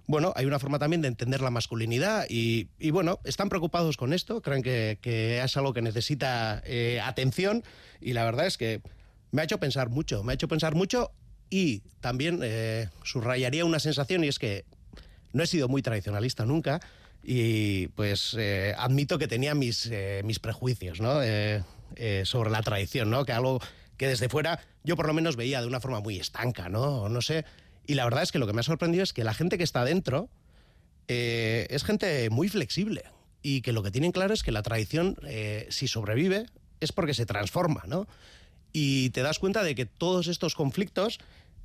bueno, 0.05 0.33
hay 0.35 0.45
una 0.45 0.59
forma 0.59 0.79
también 0.79 1.01
de 1.01 1.07
entender 1.07 1.41
la 1.41 1.49
masculinidad 1.49 2.25
y, 2.29 2.67
bueno, 2.91 3.19
están 3.23 3.49
preocupados 3.49 3.95
con 3.95 4.13
esto, 4.13 4.41
creen 4.41 4.61
que, 4.61 5.41
es 5.43 5.57
algo 5.57 5.73
que 5.73 5.81
necesita 5.81 6.61
eh, 6.65 6.99
atención 7.01 7.63
y 8.01 8.13
la 8.13 8.25
verdad 8.25 8.45
es 8.45 8.57
que 8.57 8.81
me 9.31 9.41
ha 9.41 9.45
hecho 9.45 9.59
pensar 9.59 9.89
mucho, 9.89 10.23
me 10.23 10.33
ha 10.33 10.35
hecho 10.35 10.47
pensar 10.47 10.75
mucho 10.75 11.11
y 11.49 11.79
también 12.01 12.39
eh, 12.43 12.89
subrayaría 13.03 13.63
una 13.63 13.79
sensación 13.79 14.23
y 14.23 14.27
es 14.27 14.39
que 14.39 14.65
no 15.31 15.43
he 15.43 15.47
sido 15.47 15.67
muy 15.67 15.81
tradicionalista 15.81 16.45
nunca 16.45 16.81
y 17.23 17.87
pues 17.89 18.35
eh, 18.37 18.75
admito 18.77 19.17
que 19.17 19.27
tenía 19.27 19.55
mis, 19.55 19.89
mis 20.25 20.39
prejuicios 20.39 20.99
¿no? 20.99 21.21
sobre 22.25 22.49
la 22.49 22.61
tradición, 22.61 23.09
¿no? 23.09 23.23
que 23.23 23.31
algo 23.31 23.61
que 23.95 24.07
desde 24.07 24.27
fuera 24.27 24.59
yo 24.83 24.97
por 24.97 25.07
lo 25.07 25.13
menos 25.13 25.37
veía 25.37 25.61
de 25.61 25.67
una 25.67 25.79
forma 25.79 26.01
muy 26.01 26.19
estanca, 26.19 26.67
¿no? 26.67 27.07
No 27.07 27.21
sé, 27.21 27.45
y 27.85 27.95
la 27.95 28.03
verdad 28.05 28.23
es 28.23 28.31
que 28.31 28.39
lo 28.39 28.47
que 28.47 28.53
me 28.53 28.61
ha 28.61 28.63
sorprendido 28.63 29.03
es 29.03 29.13
que 29.13 29.23
la 29.23 29.33
gente 29.33 29.57
que 29.57 29.63
está 29.63 29.83
dentro 29.83 30.29
eh, 31.07 31.67
es 31.69 31.83
gente 31.83 32.29
muy 32.29 32.49
flexible 32.49 33.03
y 33.41 33.61
que 33.61 33.73
lo 33.73 33.83
que 33.83 33.91
tienen 33.91 34.11
claro 34.11 34.33
es 34.33 34.43
que 34.43 34.51
la 34.51 34.63
tradición, 34.63 35.17
eh, 35.23 35.67
si 35.69 35.87
sobrevive, 35.87 36.45
es 36.79 36.91
porque 36.91 37.13
se 37.13 37.25
transforma, 37.25 37.83
¿no? 37.87 38.07
Y 38.71 39.09
te 39.09 39.21
das 39.21 39.37
cuenta 39.37 39.63
de 39.63 39.75
que 39.75 39.85
todos 39.85 40.27
estos 40.27 40.55
conflictos 40.55 41.19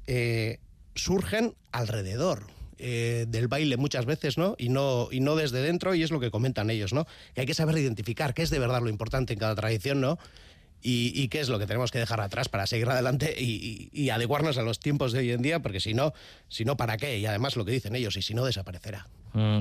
eh, 0.06 0.58
surgen 0.94 1.54
alrededor 1.72 2.46
del 2.78 3.48
baile 3.48 3.76
muchas 3.76 4.06
veces, 4.06 4.38
¿no? 4.38 4.54
Y, 4.56 4.68
¿no? 4.68 5.08
y 5.10 5.18
no 5.18 5.34
desde 5.34 5.60
dentro, 5.62 5.96
y 5.96 6.04
es 6.04 6.12
lo 6.12 6.20
que 6.20 6.30
comentan 6.30 6.70
ellos, 6.70 6.92
¿no? 6.92 7.08
Que 7.34 7.40
hay 7.40 7.46
que 7.46 7.54
saber 7.54 7.76
identificar 7.76 8.34
qué 8.34 8.42
es 8.42 8.50
de 8.50 8.60
verdad 8.60 8.80
lo 8.80 8.88
importante 8.88 9.32
en 9.32 9.40
cada 9.40 9.56
tradición, 9.56 10.00
¿no? 10.00 10.16
Y, 10.82 11.28
qué 11.28 11.40
es 11.40 11.48
lo 11.48 11.58
que 11.58 11.66
tenemos 11.66 11.90
que 11.90 11.98
dejar 11.98 12.20
atrás 12.20 12.48
para 12.48 12.66
seguir 12.66 12.88
adelante 12.88 13.34
y, 13.38 14.10
adecuarnos 14.10 14.58
a 14.58 14.62
los 14.62 14.80
tiempos 14.80 15.12
de 15.12 15.20
hoy 15.20 15.32
en 15.32 15.42
día, 15.42 15.60
porque 15.60 15.80
si 15.80 15.94
no, 15.94 16.12
si 16.48 16.64
no, 16.64 16.76
¿para 16.76 16.96
qué? 16.96 17.18
Y 17.18 17.26
además 17.26 17.56
lo 17.56 17.64
que 17.64 17.72
dicen 17.72 17.94
ellos, 17.94 18.16
y 18.16 18.22
si 18.22 18.34
no, 18.34 18.44
desaparecerá. 18.44 19.06
Mm. 19.32 19.60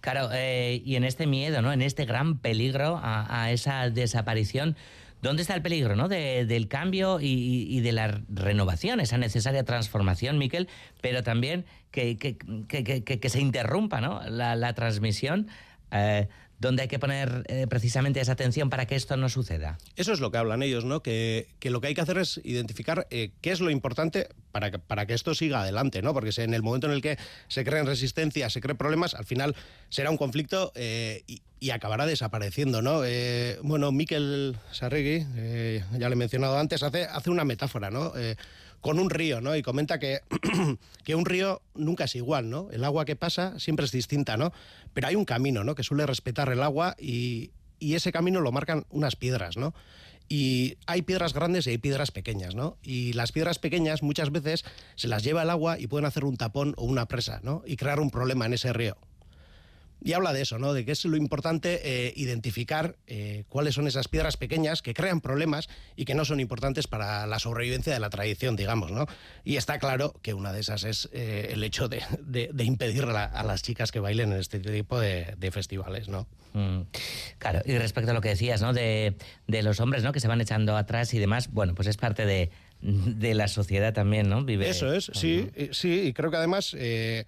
Claro, 0.00 0.28
eh, 0.32 0.82
y 0.84 0.96
en 0.96 1.04
este 1.04 1.26
miedo, 1.26 1.62
¿no? 1.62 1.72
En 1.72 1.80
este 1.80 2.04
gran 2.04 2.38
peligro 2.38 3.00
a, 3.02 3.50
esa 3.50 3.88
desaparición. 3.88 4.76
¿Dónde 5.22 5.40
está 5.40 5.54
el 5.54 5.62
peligro 5.62 5.96
¿no? 5.96 6.08
del 6.08 6.68
cambio 6.68 7.18
y, 7.18 7.80
de 7.80 7.92
la 7.92 8.20
renovación, 8.28 9.00
esa 9.00 9.16
necesaria 9.16 9.64
transformación, 9.64 10.36
Miquel? 10.36 10.68
Pero 11.00 11.22
también 11.22 11.64
que, 11.90 12.18
que, 12.18 13.28
se 13.30 13.40
interrumpa 13.40 14.02
¿no? 14.02 14.20
la, 14.28 14.74
transmisión. 14.74 15.48
Eh, 15.90 16.28
donde 16.58 16.82
hay 16.82 16.88
que 16.88 16.98
poner 16.98 17.44
eh, 17.48 17.66
precisamente 17.68 18.20
esa 18.20 18.32
atención 18.32 18.70
para 18.70 18.86
que 18.86 18.96
esto 18.96 19.16
no 19.16 19.28
suceda. 19.28 19.78
Eso 19.96 20.12
es 20.12 20.20
lo 20.20 20.30
que 20.30 20.38
hablan 20.38 20.62
ellos, 20.62 20.84
¿no? 20.84 21.02
Que, 21.02 21.48
lo 21.62 21.80
que 21.80 21.88
hay 21.88 21.94
que 21.94 22.00
hacer 22.00 22.18
es 22.18 22.40
identificar 22.44 23.06
eh, 23.10 23.32
qué 23.40 23.52
es 23.52 23.60
lo 23.60 23.70
importante 23.70 24.28
para 24.52 24.70
que, 24.70 24.78
para 24.78 25.06
que 25.06 25.14
esto 25.14 25.34
siga 25.34 25.62
adelante, 25.62 26.02
¿no? 26.02 26.14
Porque 26.14 26.30
en 26.36 26.54
el 26.54 26.62
momento 26.62 26.86
en 26.86 26.92
el 26.92 27.02
que 27.02 27.18
se 27.48 27.64
creen 27.64 27.86
resistencias, 27.86 28.52
se 28.52 28.60
creen 28.60 28.76
problemas, 28.76 29.14
al 29.14 29.24
final 29.24 29.54
será 29.88 30.10
un 30.10 30.16
conflicto 30.16 30.72
eh, 30.74 31.24
y, 31.26 31.42
acabará 31.70 32.04
desapareciendo, 32.04 32.82
¿no? 32.82 33.00
bueno, 33.62 33.90
Miquel 33.90 34.58
Sarregui, 34.70 35.20
ya 35.98 36.10
le 36.10 36.12
he 36.12 36.14
mencionado 36.14 36.58
antes, 36.58 36.82
hace, 36.82 37.04
hace 37.04 37.30
una 37.30 37.46
metáfora, 37.46 37.90
¿no? 37.90 38.12
Con 38.84 38.98
un 38.98 39.08
río, 39.08 39.40
¿no? 39.40 39.56
Y 39.56 39.62
comenta 39.62 39.98
que, 39.98 40.20
que 41.04 41.14
un 41.14 41.24
río 41.24 41.62
nunca 41.74 42.04
es 42.04 42.14
igual, 42.16 42.50
¿no? 42.50 42.68
El 42.70 42.84
agua 42.84 43.06
que 43.06 43.16
pasa 43.16 43.58
siempre 43.58 43.86
es 43.86 43.92
distinta, 43.92 44.36
¿no? 44.36 44.52
Pero 44.92 45.06
hay 45.06 45.16
un 45.16 45.24
camino, 45.24 45.64
¿no? 45.64 45.74
Que 45.74 45.82
suele 45.82 46.04
respetar 46.04 46.50
el 46.50 46.62
agua 46.62 46.94
y, 47.00 47.50
ese 47.80 48.12
camino 48.12 48.40
lo 48.40 48.52
marcan 48.52 48.84
unas 48.90 49.16
piedras, 49.16 49.56
¿no? 49.56 49.74
Y 50.28 50.76
hay 50.86 51.00
piedras 51.00 51.32
grandes 51.32 51.66
y 51.66 51.70
hay 51.70 51.78
piedras 51.78 52.10
pequeñas, 52.10 52.54
¿no? 52.54 52.76
Y 52.82 53.14
las 53.14 53.32
piedras 53.32 53.58
pequeñas 53.58 54.02
muchas 54.02 54.30
veces 54.30 54.66
se 54.96 55.08
las 55.08 55.24
lleva 55.24 55.44
el 55.44 55.50
agua 55.50 55.78
y 55.78 55.86
pueden 55.86 56.04
hacer 56.04 56.24
un 56.26 56.36
tapón 56.36 56.74
o 56.76 56.84
una 56.84 57.06
presa, 57.06 57.40
¿no? 57.42 57.62
Y 57.66 57.76
crear 57.76 58.00
un 58.00 58.10
problema 58.10 58.44
en 58.44 58.52
ese 58.52 58.74
río 58.74 58.98
y 60.02 60.12
habla 60.12 60.32
de 60.32 60.42
eso, 60.42 60.58
¿no? 60.58 60.74
De 60.74 60.84
que 60.84 60.92
es 60.92 61.04
lo 61.04 61.16
importante 61.16 61.80
eh, 61.82 62.12
identificar 62.16 62.96
eh, 63.06 63.44
cuáles 63.48 63.74
son 63.74 63.86
esas 63.86 64.08
piedras 64.08 64.36
pequeñas 64.36 64.82
que 64.82 64.92
crean 64.94 65.20
problemas 65.20 65.68
y 65.96 66.04
que 66.04 66.14
no 66.14 66.24
son 66.24 66.40
importantes 66.40 66.86
para 66.86 67.26
la 67.26 67.38
sobrevivencia 67.38 67.92
de 67.92 68.00
la 68.00 68.10
tradición, 68.10 68.54
digamos, 68.54 68.90
¿no? 68.90 69.06
Y 69.44 69.56
está 69.56 69.78
claro 69.78 70.14
que 70.22 70.34
una 70.34 70.52
de 70.52 70.60
esas 70.60 70.84
es 70.84 71.08
eh, 71.12 71.50
el 71.52 71.64
hecho 71.64 71.88
de, 71.88 72.02
de, 72.20 72.64
impedir 72.64 73.04
a, 73.04 73.42
las 73.42 73.62
chicas 73.62 73.92
que 73.92 74.00
bailen 74.00 74.32
en 74.32 74.40
este 74.40 74.60
tipo 74.60 75.00
de, 75.00 75.36
festivales, 75.50 76.08
¿no? 76.08 76.26
Mm. 76.52 76.82
Claro, 77.38 77.62
y 77.64 77.78
respecto 77.78 78.10
a 78.10 78.14
lo 78.14 78.20
que 78.20 78.30
decías, 78.30 78.60
¿no? 78.60 78.72
De, 78.72 79.14
los 79.46 79.80
hombres, 79.80 80.02
¿no? 80.02 80.12
Que 80.12 80.20
se 80.20 80.28
van 80.28 80.40
echando 80.40 80.76
atrás 80.76 81.14
y 81.14 81.18
demás, 81.18 81.50
bueno, 81.50 81.74
pues 81.74 81.88
es 81.88 81.96
parte 81.96 82.26
de, 82.26 82.50
la 83.34 83.48
sociedad 83.48 83.94
también, 83.94 84.28
¿no? 84.28 84.44
Vive, 84.44 84.68
Eso 84.68 84.92
es, 84.92 85.10
sí, 85.14 85.50
sí, 85.72 86.08
y 86.08 86.12
creo 86.12 86.30
que 86.30 86.36
además... 86.36 86.74
Eh, 86.78 87.24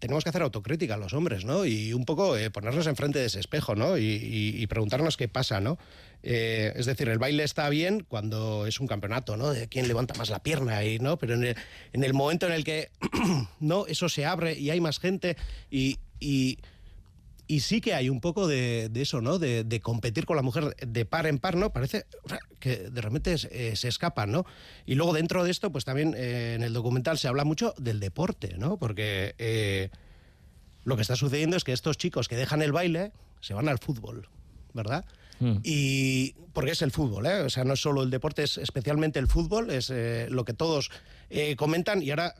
tenemos 0.00 0.24
que 0.24 0.30
hacer 0.30 0.42
autocrítica 0.42 0.94
a 0.94 0.96
los 0.96 1.12
hombres, 1.12 1.44
¿no? 1.44 1.64
Y 1.66 1.92
un 1.92 2.04
poco 2.04 2.36
eh, 2.36 2.50
ponernos 2.50 2.86
enfrente 2.86 3.18
de 3.18 3.26
ese 3.26 3.38
espejo, 3.38 3.76
¿no? 3.76 3.98
Y, 3.98 4.66
preguntarnos 4.66 5.16
qué 5.16 5.28
pasa, 5.28 5.60
¿no? 5.60 5.78
Eh, 6.22 6.72
es 6.74 6.86
decir, 6.86 7.08
el 7.08 7.18
baile 7.18 7.44
está 7.44 7.68
bien 7.68 8.04
cuando 8.08 8.66
es 8.66 8.80
un 8.80 8.86
campeonato, 8.86 9.36
¿no? 9.36 9.50
De 9.50 9.68
quién 9.68 9.88
levanta 9.88 10.14
más 10.14 10.30
la 10.30 10.42
pierna, 10.42 10.82
y, 10.84 10.98
¿no? 10.98 11.18
Pero 11.18 11.34
en 11.34 11.44
el, 11.44 11.56
en 11.92 12.02
el 12.02 12.14
momento 12.14 12.46
en 12.46 12.52
el 12.52 12.64
que, 12.64 12.90
¿no? 13.60 13.86
Eso 13.86 14.08
se 14.08 14.24
abre 14.24 14.58
y 14.58 14.70
hay 14.70 14.80
más 14.80 14.98
gente 14.98 15.36
y, 15.70 15.98
y 16.18 16.58
y 17.50 17.58
sí 17.58 17.80
que 17.80 17.94
hay 17.94 18.08
un 18.08 18.20
poco 18.20 18.46
de, 18.46 18.88
eso, 18.94 19.20
¿no? 19.20 19.40
De, 19.40 19.80
competir 19.82 20.24
con 20.24 20.36
la 20.36 20.42
mujer 20.42 20.76
de 20.76 21.04
par 21.04 21.26
en 21.26 21.40
par, 21.40 21.56
¿no? 21.56 21.72
Parece 21.72 22.06
que 22.60 22.90
de 22.90 23.00
repente 23.00 23.34
eh, 23.50 23.74
se 23.74 23.88
escapan, 23.88 24.30
¿no? 24.30 24.46
Y 24.86 24.94
luego 24.94 25.12
dentro 25.12 25.42
de 25.42 25.50
esto, 25.50 25.72
pues 25.72 25.84
también 25.84 26.14
eh, 26.16 26.54
en 26.54 26.62
el 26.62 26.72
documental 26.72 27.18
se 27.18 27.26
habla 27.26 27.42
mucho 27.42 27.74
del 27.76 27.98
deporte, 27.98 28.54
¿no? 28.56 28.76
Porque 28.76 29.34
eh, 29.38 29.90
lo 30.84 30.94
que 30.94 31.02
está 31.02 31.16
sucediendo 31.16 31.56
es 31.56 31.64
que 31.64 31.72
estos 31.72 31.98
chicos 31.98 32.28
que 32.28 32.36
dejan 32.36 32.62
el 32.62 32.70
baile 32.70 33.10
se 33.40 33.52
van 33.52 33.68
al 33.68 33.80
fútbol, 33.80 34.28
¿verdad? 34.72 35.04
Hmm. 35.40 35.56
Y 35.64 36.34
porque 36.52 36.70
es 36.70 36.82
el 36.82 36.92
fútbol, 36.92 37.26
¿eh? 37.26 37.40
O 37.40 37.50
sea, 37.50 37.64
no 37.64 37.72
es 37.72 37.80
solo 37.80 38.04
el 38.04 38.10
deporte, 38.10 38.44
es 38.44 38.58
especialmente 38.58 39.18
el 39.18 39.26
fútbol, 39.26 39.70
es 39.70 39.92
lo 40.28 40.44
que 40.44 40.54
todos 40.54 40.92
comentan 41.56 42.00
y 42.00 42.10
ahora 42.10 42.36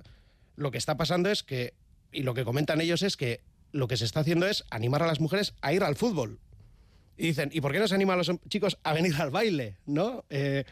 lo 0.55 0.71
que 0.71 0.79
está 0.79 0.97
pasando 0.97 1.31
es 1.31 1.43
que, 1.43 1.75
y 2.13 2.23
lo 2.23 2.33
que 2.33 2.45
comentan 2.45 2.81
ellos 2.81 3.03
es 3.03 3.17
que 3.17 3.41
lo 3.73 3.89
que 3.89 3.97
se 3.97 4.05
está 4.05 4.21
haciendo 4.21 4.47
es 4.47 4.65
animar 4.71 5.03
a 5.03 5.07
las 5.07 5.21
mujeres 5.21 5.55
a 5.61 5.73
ir 5.73 5.83
al 5.83 5.97
fútbol. 5.97 6.39
Y 7.17 7.29
dicen, 7.29 7.51
¿y 7.53 7.61
por 7.61 7.73
qué 7.73 7.79
no 7.79 7.87
se 7.87 7.95
anima 7.95 8.15
a 8.15 8.17
los 8.17 8.31
chicos 8.49 8.79
a 8.83 8.95
venir 8.95 9.15
al 9.17 9.31
baile? 9.31 9.77
¿No? 9.85 10.25
Eh, 10.31 10.65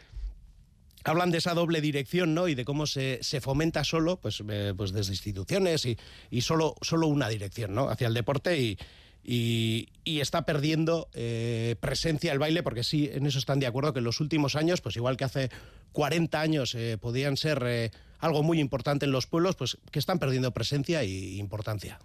hablan 1.03 1.29
de 1.29 1.37
esa 1.37 1.53
doble 1.53 1.79
dirección, 1.79 2.33
¿no? 2.33 2.47
Y 2.47 2.55
de 2.55 2.65
cómo 2.65 2.87
se, 2.87 3.21
fomenta 3.39 3.83
solo, 3.83 4.19
pues, 4.19 4.43
eh, 4.49 4.73
pues 4.75 4.91
desde 4.91 5.13
instituciones 5.13 5.85
y, 5.85 5.97
y, 6.31 6.41
solo, 6.41 6.75
solo 6.81 7.07
una 7.07 7.29
dirección, 7.29 7.75
¿no? 7.75 7.89
Hacia 7.89 8.07
el 8.07 8.15
deporte 8.15 8.59
y, 8.59 8.77
y, 9.23 10.19
está 10.19 10.45
perdiendo 10.45 11.07
eh, 11.13 11.75
presencia 11.79 12.31
el 12.31 12.39
baile, 12.39 12.63
porque 12.63 12.83
sí, 12.83 13.09
en 13.13 13.27
eso 13.27 13.37
están 13.37 13.59
de 13.59 13.67
acuerdo, 13.67 13.93
que 13.93 13.99
en 13.99 14.05
los 14.05 14.19
últimos 14.19 14.55
años, 14.55 14.81
pues 14.81 14.95
igual 14.95 15.17
que 15.17 15.25
hace 15.25 15.49
40 15.91 16.41
años 16.41 16.75
podían 16.99 17.37
ser 17.37 17.91
algo 18.19 18.43
muy 18.43 18.59
importante 18.59 19.05
en 19.05 19.11
los 19.11 19.27
pueblos, 19.27 19.55
pues 19.55 19.77
que 19.91 19.99
están 19.99 20.19
perdiendo 20.19 20.51
presencia 20.51 21.03
e 21.03 21.37
importancia. 21.37 21.99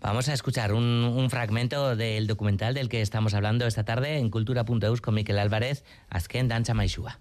Vamos 0.00 0.30
a 0.30 0.32
escuchar 0.32 0.72
un, 0.72 1.28
fragmento 1.28 1.94
del 1.94 2.26
documental 2.26 2.72
del 2.72 2.88
que 2.88 3.02
estamos 3.02 3.34
hablando 3.34 3.66
esta 3.66 3.84
tarde 3.84 4.16
en 4.16 4.30
cultura.eus 4.30 5.02
con 5.02 5.14
Miquel 5.14 5.38
Álvarez, 5.38 5.84
Azken 6.08 6.48
Dancha 6.48 6.72
Maixua. 6.72 7.18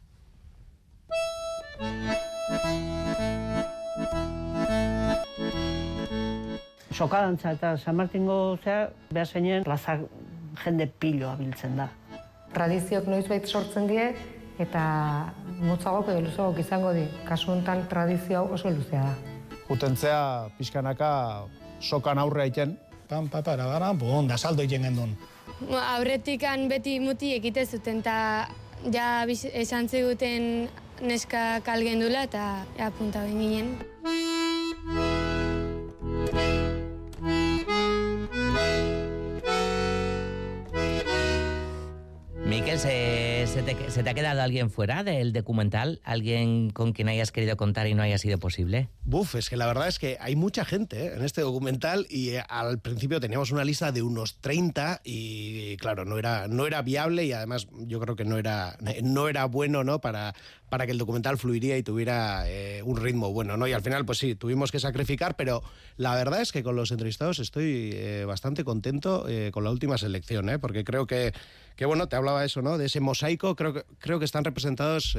Soka 6.92 7.22
dantza 7.22 7.52
eta 7.52 7.78
San 7.78 7.96
Martingo 7.96 8.58
zea, 8.64 8.90
behar 9.12 9.28
zeinen, 9.28 9.64
lazak 9.68 10.08
jende 10.64 10.88
pilo 10.88 11.30
abiltzen 11.30 11.78
da. 11.80 11.92
Tradiziok 12.56 13.08
noiz 13.08 13.28
bait 13.28 13.46
sortzen 13.48 13.88
die, 13.88 14.10
eta 14.60 14.84
motzagok 15.64 16.12
edo 16.12 16.26
luzagok 16.28 16.60
izango 16.64 16.92
di. 16.96 17.06
Kasu 17.28 17.54
honetan 17.54 17.88
tradizio 17.92 18.44
oso 18.52 18.72
luzea 18.72 19.04
da. 19.04 19.16
Utentzea, 19.70 20.20
pixkanaka, 20.58 21.12
sokan 21.80 22.18
aurre 22.18 22.46
egiten. 22.48 22.78
Pam, 23.10 23.28
pa, 23.28 23.42
para, 23.42 23.66
baran, 23.66 23.98
bon, 23.98 24.28
da 24.30 24.38
saldo 24.38 24.62
egiten 24.64 24.86
gendun. 24.86 25.16
Aurretikan 25.96 26.68
beti 26.70 27.00
muti 27.02 27.34
egite 27.34 27.66
zuten, 27.66 28.04
eta 28.04 28.48
ja 28.94 29.26
esan 29.54 29.90
ziguten 29.90 30.70
neska 31.02 31.62
kalgen 31.66 32.04
dula, 32.04 32.28
eta 32.30 32.66
apunta 32.86 33.26
ja, 33.26 33.34
ginen. 33.34 33.76
Mikel, 42.46 42.78
ze 42.78 43.29
¿se, 43.50 43.64
te, 43.64 44.10
ha 44.10 44.14
quedado 44.14 44.44
alguien 44.44 44.70
fuera 44.70 45.04
del 45.04 45.34
documental? 45.34 46.02
¿Alguien 46.04 46.70
con 46.70 46.94
quien 46.94 47.10
hayas 47.10 47.32
querido 47.32 47.58
contar 47.58 47.88
y 47.88 47.96
no 47.96 48.04
haya 48.04 48.20
sido 48.20 48.38
posible? 48.38 48.90
Buf, 49.06 49.34
es 49.34 49.50
que 49.50 49.58
la 49.58 49.66
verdad 49.66 49.88
es 49.88 49.98
que 49.98 50.18
hay 50.20 50.36
mucha 50.36 50.66
gente 50.66 51.08
¿eh? 51.08 51.14
en 51.16 51.24
este 51.24 51.42
documental 51.42 52.06
y 52.12 52.30
eh, 52.30 52.44
al 52.48 52.80
principio 52.80 53.20
teníamos 53.20 53.52
una 53.52 53.64
lista 53.64 53.92
de 53.92 54.04
unos 54.04 54.40
30 54.40 55.02
y 55.04 55.78
claro, 55.78 56.06
no 56.06 56.20
era, 56.20 56.48
no 56.48 56.68
era 56.68 56.84
viable 56.84 57.26
y 57.26 57.32
además 57.32 57.68
yo 57.72 58.00
creo 58.00 58.16
que 58.16 58.24
no 58.24 58.38
era, 58.38 58.78
no 59.02 59.28
era 59.28 59.46
bueno 59.46 59.84
¿no? 59.84 60.00
Para, 60.00 60.36
para 60.70 60.86
que 60.86 60.92
el 60.92 61.00
documental 61.00 61.40
fluiría 61.40 61.76
y 61.76 61.82
tuviera 61.82 62.44
eh, 62.48 62.84
un 62.84 62.98
ritmo 62.98 63.34
bueno, 63.34 63.58
¿no? 63.58 63.68
Y 63.68 63.74
al 63.74 63.82
final, 63.82 64.06
pues 64.06 64.20
sí, 64.20 64.36
tuvimos 64.36 64.72
que 64.72 64.80
sacrificar, 64.80 65.36
pero 65.36 65.64
la 65.98 66.14
verdad 66.14 66.42
es 66.42 66.52
que 66.52 66.62
con 66.62 66.76
los 66.76 66.92
entrevistados 66.92 67.40
estoy 67.40 68.24
bastante 68.26 68.64
contento 68.64 69.26
con 69.52 69.64
la 69.64 69.72
última 69.72 69.98
selección. 69.98 70.50
Porque 70.62 70.84
creo 70.84 71.08
que, 71.08 71.34
que, 71.80 71.86
bueno, 71.86 72.10
te 72.10 72.18
hablaba 72.18 72.44
eso, 72.44 72.62
¿no? 72.62 72.78
De 72.78 72.88
ese 72.88 73.00
mosaico, 73.00 73.56
creo 73.56 73.74
que, 73.74 73.86
creo 74.00 74.20
que 74.20 74.26
están 74.26 74.44
representados 74.44 75.18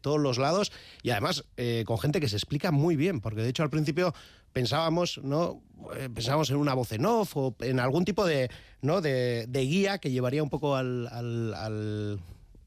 todos 0.00 0.18
los 0.18 0.38
lados 0.38 0.72
y 1.02 1.10
además 1.10 1.44
con 1.84 1.98
gente 1.98 2.20
que 2.20 2.28
se 2.28 2.36
explica 2.36 2.70
muy 2.70 2.96
bien, 2.96 3.20
porque 3.20 3.42
de 3.42 3.50
hecho 3.50 3.62
al 3.62 3.70
principio 3.70 4.14
pensábamos, 4.52 5.20
¿no? 5.22 5.60
pensábamos 6.14 6.48
en 6.50 6.56
una 6.56 6.72
voz 6.72 6.92
en 6.92 7.04
off 7.04 7.36
o 7.36 7.54
en 7.60 7.80
algún 7.80 8.04
tipo 8.04 8.24
de, 8.24 8.50
¿no? 8.80 9.02
de, 9.02 9.46
guía 9.52 9.98
que 9.98 10.10
llevaría 10.10 10.42
un 10.42 10.50
poco 10.50 10.74
al 10.74 11.06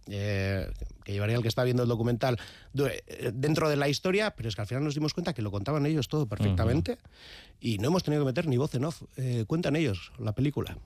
eh, 0.08 0.70
que 1.06 1.14
llevaría 1.14 1.38
el 1.38 1.42
que 1.42 1.48
está 1.48 1.64
viendo 1.64 1.84
el 1.84 1.90
documental 1.90 2.38
eh, 2.78 3.32
dentro 3.34 3.70
de 3.70 3.78
la 3.78 3.88
historia, 3.88 4.32
pero 4.36 4.50
es 4.50 4.56
que 4.56 4.62
al 4.62 4.68
final 4.68 4.84
nos 4.84 4.96
dimos 4.96 5.14
cuenta 5.14 5.34
que 5.34 5.42
lo 5.42 5.52
contaban 5.52 5.86
ellos 5.86 6.08
todo 6.08 6.28
perfectamente 6.28 6.98
y 7.60 7.78
no 7.78 7.88
hemos 7.88 8.04
tenido 8.04 8.24
que 8.24 8.28
meter 8.28 8.48
ni 8.48 8.58
voz 8.58 8.74
en 8.76 8.86
off. 8.86 9.04
Eh, 9.18 9.46
cuentan 9.48 9.76
ellos 9.76 10.12
la 10.20 10.34
película. 10.34 10.78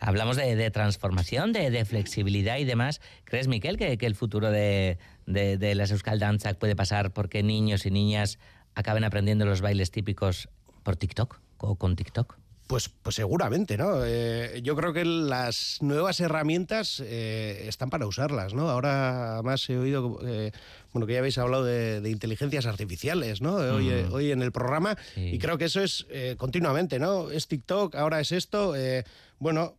Hablamos 0.00 0.36
de, 0.36 0.70
transformación, 0.70 1.52
de, 1.52 1.84
flexibilidad 1.84 2.58
y 2.58 2.64
demás. 2.64 3.00
¿Crees, 3.24 3.48
Miquel, 3.48 3.76
que, 3.76 3.96
el 4.00 4.14
futuro 4.14 4.50
de, 4.50 4.98
de, 5.26 5.74
las 5.74 5.90
Euskal 5.90 6.18
Danza 6.18 6.52
puede 6.54 6.76
pasar 6.76 7.12
porque 7.12 7.42
niños 7.42 7.86
y 7.86 7.90
niñas 7.90 8.38
acaben 8.74 9.04
aprendiendo 9.04 9.46
los 9.46 9.60
bailes 9.60 9.90
típicos 9.90 10.48
por 10.82 10.96
TikTok 10.96 11.40
o 11.58 11.76
con 11.76 11.96
TikTok? 11.96 12.43
Pues, 12.66 12.88
pues 12.88 13.16
seguramente, 13.16 13.76
¿no? 13.76 14.06
Eh, 14.06 14.60
yo 14.62 14.74
creo 14.74 14.94
que 14.94 15.04
las 15.04 15.78
nuevas 15.82 16.18
herramientas 16.20 17.02
eh, 17.04 17.66
están 17.68 17.90
para 17.90 18.06
usarlas, 18.06 18.54
¿no? 18.54 18.70
Ahora 18.70 19.42
más 19.44 19.68
he 19.68 19.76
oído, 19.76 20.18
eh, 20.24 20.50
bueno, 20.94 21.06
que 21.06 21.12
ya 21.12 21.18
habéis 21.18 21.36
hablado 21.36 21.64
de, 21.64 22.08
inteligencias 22.08 22.64
artificiales, 22.64 23.42
¿no? 23.42 23.56
Hoy, 23.56 23.90
mm. 23.90 24.12
hoy 24.14 24.30
en 24.32 24.40
el 24.40 24.50
programa 24.50 24.96
y 25.14 25.38
creo 25.38 25.58
que 25.58 25.66
eso 25.66 25.82
es 25.82 26.06
continuamente, 26.38 26.98
¿no? 26.98 27.30
Es 27.30 27.48
TikTok, 27.48 27.96
ahora 27.96 28.20
es 28.20 28.32
esto. 28.32 28.74
bueno, 29.38 29.74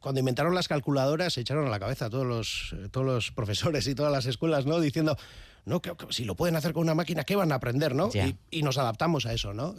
cuando 0.00 0.18
inventaron 0.18 0.54
las 0.54 0.68
calculadoras 0.68 1.32
se 1.32 1.40
echaron 1.40 1.66
a 1.66 1.70
la 1.70 1.80
cabeza 1.80 2.10
todos 2.10 2.26
los, 2.26 2.76
todos 2.90 3.06
los 3.06 3.30
profesores 3.30 3.86
y 3.86 3.94
todas 3.94 4.12
las 4.12 4.26
escuelas, 4.26 4.66
¿no? 4.66 4.80
Diciendo, 4.80 5.16
no, 5.66 5.82
que, 5.82 5.92
si 6.10 6.24
lo 6.24 6.34
pueden 6.34 6.56
hacer 6.56 6.72
con 6.72 6.82
una 6.82 6.94
máquina, 6.94 7.24
¿qué 7.24 7.36
van 7.36 7.52
a 7.52 7.56
aprender, 7.56 7.94
no? 7.94 8.08
Y, 8.14 8.36
y, 8.50 8.62
nos 8.62 8.78
adaptamos 8.78 9.26
a 9.26 9.34
eso, 9.34 9.52
¿no? 9.52 9.74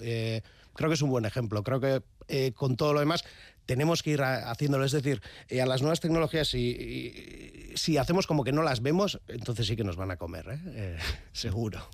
creo 0.78 0.90
que 0.90 0.94
es 0.94 1.02
un 1.02 1.10
buen 1.10 1.26
ejemplo. 1.26 1.64
Creo 1.64 1.82
que 1.82 2.02
eh, 2.30 2.54
con 2.56 2.78
todo 2.78 2.94
lo 2.94 3.02
demás 3.02 3.26
tenemos 3.68 4.02
que 4.02 4.12
ir 4.12 4.24
haciéndolo. 4.24 4.86
Es 4.86 4.94
decir, 4.94 5.22
eh, 5.50 5.62
a 5.62 5.68
las 5.68 5.82
nuevas 5.82 6.00
tecnologías, 6.00 6.48
si, 6.48 7.72
si, 7.76 7.98
hacemos 7.98 8.26
como 8.26 8.44
que 8.44 8.52
no 8.52 8.64
las 8.64 8.82
vemos, 8.82 9.20
entonces 9.28 9.68
sí 9.68 9.76
que 9.76 9.84
nos 9.84 9.98
van 9.98 10.10
a 10.10 10.18
comer, 10.18 10.46
¿eh? 10.50 10.98
seguro. 11.34 11.88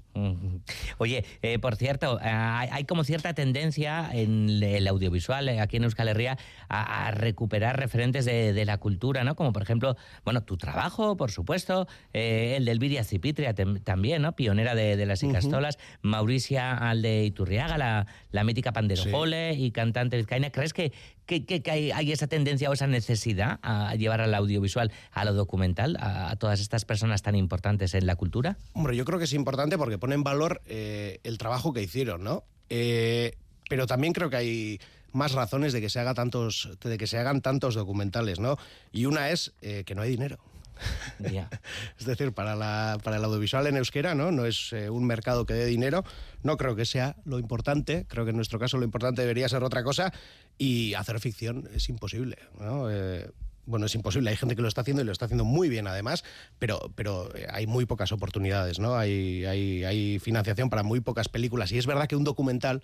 Oye, 0.99 1.25
por 1.59 1.75
cierto, 1.75 2.19
hay, 2.21 2.85
como 2.85 3.03
cierta 3.03 3.33
tendencia 3.33 4.09
en 4.13 4.61
el 4.63 4.87
audiovisual 4.87 5.49
aquí 5.59 5.77
en 5.77 5.85
Euskal 5.85 6.07
Herria 6.07 6.37
a, 6.69 7.11
recuperar 7.11 7.79
referentes 7.79 8.23
de, 8.23 8.63
la 8.63 8.77
cultura, 8.77 9.23
¿no? 9.23 9.35
Como 9.35 9.51
por 9.51 9.63
ejemplo, 9.63 9.97
bueno, 10.23 10.43
tu 10.43 10.55
trabajo, 10.55 11.17
por 11.17 11.31
supuesto, 11.31 11.87
el 12.13 12.63
del 12.65 12.79
Viria 12.79 13.03
Cipitria 13.03 13.55
también, 13.83 14.21
¿no? 14.21 14.35
Pionera 14.35 14.75
de, 14.75 15.03
las 15.05 15.23
Icastolas, 15.23 15.79
Mauricia 16.03 16.77
Alde 16.77 17.25
Iturriaga, 17.25 17.77
la, 17.77 18.05
la 18.31 18.43
mítica 18.43 18.71
panderole 18.71 19.53
y 19.53 19.71
cantante 19.71 20.15
vizcaína. 20.15 20.51
¿Crees 20.51 20.73
que, 20.73 20.93
que, 21.25 21.62
hay, 21.71 22.11
esa 22.11 22.27
tendencia 22.27 22.69
o 22.69 22.73
esa 22.73 22.87
necesidad 22.87 23.59
a 23.61 23.95
llevar 23.95 24.21
al 24.21 24.33
audiovisual, 24.33 24.91
a 25.11 25.25
lo 25.25 25.33
documental, 25.33 25.97
a, 25.99 26.35
todas 26.37 26.59
estas 26.59 26.85
personas 26.85 27.21
tan 27.21 27.35
importantes 27.35 27.93
en 27.93 28.05
la 28.05 28.15
cultura? 28.15 28.57
Hombre, 28.73 28.95
yo 28.95 29.05
creo 29.05 29.19
que 29.19 29.25
es 29.25 29.33
importante 29.33 29.77
porque 29.77 29.97
pone 29.97 30.15
en 30.15 30.23
valor 30.23 30.61
eh, 30.65 31.19
el 31.23 31.37
trabajo 31.37 31.73
que 31.73 31.81
hicieron, 31.81 32.23
¿no? 32.23 32.43
Eh, 32.69 33.37
pero 33.69 33.87
también 33.87 34.13
creo 34.13 34.29
que 34.29 34.37
hay 34.37 34.79
más 35.11 35.31
razones 35.33 35.73
de 35.73 35.81
que 35.81 35.89
se 35.89 35.99
haga 35.99 36.13
tantos 36.13 36.69
de 36.83 36.97
que 36.97 37.07
se 37.07 37.17
hagan 37.17 37.41
tantos 37.41 37.75
documentales, 37.75 38.39
¿no? 38.39 38.57
Y 38.91 39.05
una 39.05 39.29
es 39.29 39.53
eh, 39.61 39.83
que 39.85 39.95
no 39.95 40.01
hay 40.01 40.09
dinero. 40.09 40.39
es 41.99 42.05
decir, 42.05 42.33
para, 42.33 42.55
la, 42.55 42.97
para 43.03 43.17
el 43.17 43.23
audiovisual 43.23 43.67
en 43.67 43.77
euskera, 43.77 44.15
¿no? 44.15 44.31
No 44.31 44.45
es 44.45 44.73
eh, 44.73 44.89
un 44.89 45.05
mercado 45.05 45.45
que 45.45 45.53
dé 45.53 45.65
dinero. 45.65 46.03
No 46.41 46.57
creo 46.57 46.75
que 46.75 46.85
sea 46.85 47.15
lo 47.25 47.39
importante. 47.39 48.05
Creo 48.07 48.25
que 48.25 48.31
en 48.31 48.37
nuestro 48.37 48.59
caso 48.59 48.77
lo 48.77 48.85
importante 48.85 49.21
debería 49.21 49.49
ser 49.49 49.63
otra 49.63 49.83
cosa. 49.83 50.13
Y 50.57 50.93
hacer 50.93 51.19
ficción 51.19 51.69
es 51.73 51.89
imposible, 51.89 52.37
¿no? 52.59 52.89
Eh, 52.89 53.29
bueno, 53.65 53.85
es 53.85 53.95
imposible. 53.95 54.29
Hay 54.29 54.35
gente 54.35 54.55
que 54.55 54.61
lo 54.61 54.67
está 54.67 54.81
haciendo 54.81 55.01
y 55.01 55.05
lo 55.05 55.11
está 55.11 55.25
haciendo 55.25 55.45
muy 55.45 55.69
bien 55.69 55.87
además, 55.87 56.23
pero, 56.59 56.91
pero 56.95 57.33
eh, 57.35 57.47
hay 57.49 57.65
muy 57.65 57.85
pocas 57.85 58.11
oportunidades, 58.11 58.79
¿no? 58.79 58.97
Hay, 58.97 59.45
hay, 59.45 59.83
hay 59.85 60.19
financiación 60.19 60.69
para 60.69 60.83
muy 60.83 60.99
pocas 60.99 61.29
películas. 61.29 61.71
Y 61.71 61.77
es 61.77 61.85
verdad 61.85 62.07
que 62.07 62.15
un 62.15 62.23
documental 62.23 62.83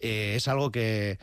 eh, 0.00 0.34
es 0.36 0.48
algo 0.48 0.72
que 0.72 1.18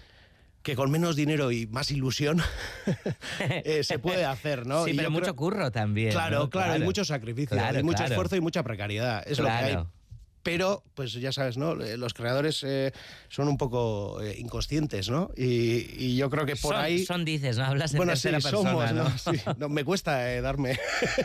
que 0.63 0.75
con 0.75 0.91
menos 0.91 1.15
dinero 1.15 1.51
y 1.51 1.65
más 1.67 1.89
ilusión 1.91 2.41
eh, 3.39 3.83
se 3.83 3.99
puede 3.99 4.25
hacer, 4.25 4.65
¿no? 4.67 4.85
Sí, 4.85 4.91
Y 4.91 4.93
pero 4.95 5.09
mucho 5.09 5.23
creo- 5.23 5.35
curro 5.35 5.71
también. 5.71 6.11
Claro, 6.11 6.39
¿no? 6.39 6.49
claro, 6.49 6.73
hay 6.73 6.79
mucho 6.81 7.03
sacrificio, 7.05 7.57
Claro, 7.57 7.77
hay 7.77 7.83
mucho 7.83 7.97
claro. 7.97 8.11
esfuerzo 8.13 8.35
y 8.35 8.41
mucha 8.41 8.63
precariedad. 8.63 9.23
Es 9.25 9.39
lo 9.39 9.45
que 9.45 9.51
hay. 9.51 9.71
Claro. 9.71 9.91
Pero, 10.43 10.83
pues 10.95 11.13
ya 11.13 11.31
sabes, 11.31 11.55
¿no? 11.57 11.79
Eh, 11.83 11.97
Los 11.97 12.15
creadores 12.15 12.63
eh, 12.65 12.91
son 13.29 13.47
un 13.47 13.57
poco 13.59 14.19
eh, 14.23 14.35
inconscientes, 14.39 15.07
¿no? 15.07 15.29
Y, 15.37 15.85
y 16.03 16.15
yo 16.17 16.31
creo 16.31 16.47
que 16.47 16.55
por 16.55 16.73
son, 16.73 16.83
ahí. 16.83 17.05
son 17.05 17.23
dices, 17.25 17.59
¿no? 17.59 17.65
Hablas 17.65 17.91
en 17.93 17.97
Bueno, 17.97 18.15
sí, 18.15 18.23
tercera 18.29 18.39
persona, 18.39 18.71
somos, 18.71 18.91
¿no? 18.91 19.03
¿no? 19.03 19.17
Sí, 19.37 19.39
no, 19.59 19.69
me 19.69 19.83
cuesta 19.83 20.41
darme, 20.41 20.79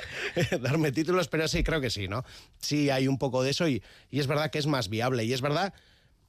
darme 0.60 0.92
títulos, 0.92 1.28
pero 1.28 1.48
sí, 1.48 1.62
creo 1.62 1.80
que 1.80 1.88
sí, 1.88 2.08
¿no? 2.08 2.24
Sí 2.60 2.90
hay 2.90 3.08
un 3.08 3.16
poco 3.16 3.42
de 3.42 3.50
eso 3.50 3.66
y, 3.68 3.82
y 4.10 4.20
es 4.20 4.26
verdad 4.26 4.50
que 4.50 4.58
es 4.58 4.66
más 4.66 4.90
viable. 4.90 5.24
Y 5.24 5.32
es 5.32 5.40
verdad 5.40 5.72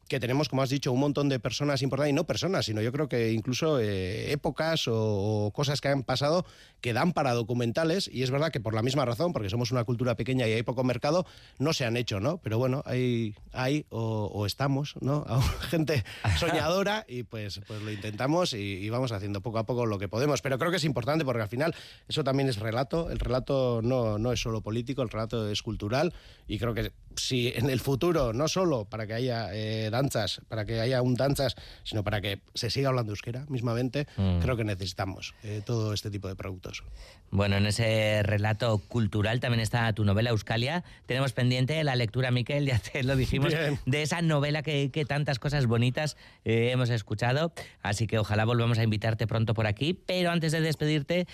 que 0.07 0.19
tenemos, 0.19 0.49
como 0.49 0.61
has 0.61 0.69
dicho, 0.69 0.91
un 0.91 0.99
montón 0.99 1.29
de 1.29 1.39
personas 1.39 1.81
importantes, 1.81 2.11
y 2.11 2.15
no 2.15 2.25
personas, 2.25 2.65
sino 2.65 2.81
yo 2.81 2.91
creo 2.91 3.07
que 3.07 3.31
incluso 3.31 3.79
eh, 3.79 4.31
épocas 4.31 4.87
o, 4.87 5.45
o 5.45 5.51
cosas 5.51 5.81
que 5.81 5.89
han 5.89 6.03
pasado 6.03 6.45
que 6.81 6.93
dan 6.93 7.13
para 7.13 7.33
documentales, 7.33 8.09
y 8.11 8.23
es 8.23 8.31
verdad 8.31 8.51
que 8.51 8.59
por 8.59 8.73
la 8.73 8.81
misma 8.81 9.05
razón, 9.05 9.33
porque 9.33 9.49
somos 9.49 9.71
una 9.71 9.83
cultura 9.83 10.15
pequeña 10.15 10.47
y 10.47 10.53
hay 10.53 10.63
poco 10.63 10.83
mercado, 10.83 11.25
no 11.59 11.73
se 11.73 11.85
han 11.85 11.97
hecho, 11.97 12.19
¿no? 12.19 12.37
Pero 12.37 12.57
bueno, 12.57 12.83
hay, 12.85 13.35
hay 13.51 13.85
o, 13.89 14.25
o 14.25 14.45
estamos, 14.45 14.95
¿no? 15.01 15.23
Aún 15.27 15.43
gente 15.69 16.03
soñadora 16.37 17.05
y 17.07 17.23
pues, 17.23 17.61
pues 17.67 17.81
lo 17.81 17.91
intentamos 17.91 18.53
y, 18.53 18.57
y 18.57 18.89
vamos 18.89 19.11
haciendo 19.11 19.41
poco 19.41 19.59
a 19.59 19.65
poco 19.65 19.85
lo 19.85 19.99
que 19.99 20.07
podemos. 20.07 20.41
Pero 20.41 20.57
creo 20.57 20.71
que 20.71 20.77
es 20.77 20.83
importante 20.83 21.25
porque 21.25 21.41
al 21.41 21.49
final 21.49 21.75
eso 22.07 22.23
también 22.23 22.49
es 22.49 22.57
relato, 22.57 23.09
el 23.09 23.19
relato 23.19 23.81
no, 23.83 24.17
no 24.17 24.31
es 24.31 24.39
solo 24.39 24.61
político, 24.61 25.01
el 25.01 25.09
relato 25.09 25.49
es 25.49 25.61
cultural 25.61 26.13
y 26.47 26.59
creo 26.59 26.73
que 26.73 26.91
si 27.17 27.49
en 27.55 27.69
el 27.69 27.79
futuro, 27.79 28.33
no 28.33 28.47
solo 28.47 28.85
para 28.85 29.07
que 29.07 29.13
haya 29.13 29.49
eh, 29.53 29.89
danzas, 29.89 30.41
para 30.47 30.65
que 30.65 30.79
haya 30.79 31.01
un 31.01 31.15
danzas, 31.15 31.55
sino 31.83 32.03
para 32.03 32.21
que 32.21 32.39
se 32.53 32.69
siga 32.69 32.89
hablando 32.89 33.11
euskera 33.11 33.45
mismamente, 33.49 34.07
Mm. 34.17 34.39
creo 34.39 34.55
que 34.57 34.63
necesitamos 34.63 35.33
eh, 35.43 35.61
todo 35.65 35.93
este 35.93 36.09
tipo 36.09 36.27
de 36.27 36.35
productos. 36.35 36.83
Bueno, 37.29 37.57
en 37.57 37.65
ese 37.65 38.23
relato 38.23 38.77
cultural 38.87 39.39
también 39.41 39.59
está 39.59 39.91
tu 39.93 40.05
novela 40.05 40.29
Euskalia. 40.29 40.83
Tenemos 41.05 41.33
pendiente 41.33 41.83
la 41.83 41.95
lectura, 41.95 42.31
Miquel, 42.31 42.65
ya 42.65 42.79
te 42.79 43.03
lo 43.03 43.15
dijimos, 43.15 43.49
Bien. 43.53 43.79
de 43.85 44.01
esa 44.01 44.21
novela 44.21 44.63
que, 44.63 44.91
que 44.91 45.03
tantas 45.05 45.37
cosas 45.39 45.65
bonitas 45.65 46.15
eh, 46.45 46.69
hemos 46.71 46.89
escuchado. 46.89 47.51
Así 47.81 48.07
que 48.07 48.17
ojalá 48.17 48.45
volvamos 48.45 48.77
a 48.79 48.83
invitarte 48.83 49.27
pronto 49.27 49.53
por 49.53 49.67
aquí. 49.67 49.93
Pero 49.93 50.31
antes 50.31 50.51
de 50.53 50.61
despedirte, 50.61 51.27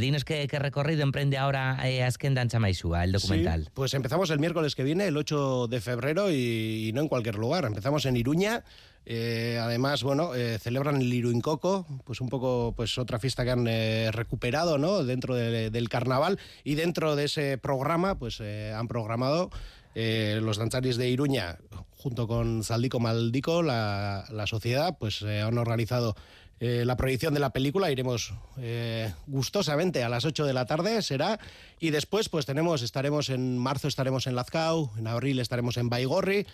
dinos 0.00 0.24
qué, 0.24 0.46
qué 0.48 0.58
recorrido 0.58 1.02
emprende 1.02 1.38
ahora 1.38 1.78
Asken 2.06 2.34
Danza 2.34 2.58
Maisúa, 2.58 3.04
el 3.04 3.12
documental. 3.12 3.64
Sí, 3.64 3.70
pues 3.74 3.94
empezamos 3.94 4.30
el 4.30 4.38
miércoles 4.38 4.74
que 4.74 4.82
viene, 4.84 5.06
el 5.06 5.16
8 5.16 5.27
de 5.32 5.80
febrero, 5.80 6.30
y, 6.30 6.90
no 6.94 7.02
en 7.02 7.08
cualquier 7.08 7.36
lugar. 7.36 7.64
Empezamos 7.64 8.04
en 8.06 8.16
Iruña. 8.16 8.64
eh, 9.10 9.58
además, 9.60 10.02
bueno, 10.02 10.34
eh, 10.34 10.58
celebran 10.58 10.96
el 11.00 11.10
Iruincoco, 11.12 11.86
pues 12.04 12.20
un 12.20 12.28
poco, 12.28 12.74
pues 12.76 12.98
otra 12.98 13.18
fiesta 13.18 13.42
que 13.44 13.50
han 13.50 13.66
eh, 13.66 14.10
recuperado, 14.12 14.76
¿no? 14.76 15.02
Dentro 15.04 15.34
de- 15.34 15.70
del 15.70 15.88
carnaval 15.88 16.38
y 16.62 16.74
dentro 16.74 17.16
de 17.16 17.24
ese 17.24 17.56
programa, 17.56 18.18
pues 18.18 18.38
eh, 18.40 18.72
han 18.76 18.86
programado 18.88 19.50
los 19.94 20.58
danzaris 20.58 20.96
de 20.96 21.08
Iruña 21.08 21.58
junto 21.96 22.28
con 22.28 22.62
Zaldico 22.62 23.00
Maldico, 23.00 23.62
la, 23.64 24.26
la 24.30 24.46
sociedad, 24.46 24.96
pues 25.00 25.22
han 25.22 25.58
organizado 25.58 26.14
eh, 26.60 26.84
la 26.84 26.96
proyección 26.96 27.34
de 27.34 27.40
la 27.40 27.50
película. 27.50 27.90
Iremos 27.90 28.32
eh, 28.58 29.12
gustosamente 29.26 30.02
a 30.02 30.08
las 30.08 30.24
8 30.24 30.44
de 30.44 30.52
la 30.52 30.66
tarde, 30.66 31.02
será. 31.02 31.38
Y 31.78 31.90
después, 31.90 32.28
pues 32.28 32.46
tenemos, 32.46 32.82
estaremos 32.82 33.30
en 33.30 33.58
marzo, 33.58 33.88
estaremos 33.88 34.26
en 34.26 34.34
Lazcao, 34.34 34.90
en 34.98 35.06
abril 35.06 35.38
estaremos 35.38 35.76
en 35.76 35.88
Baigorri. 35.88 36.46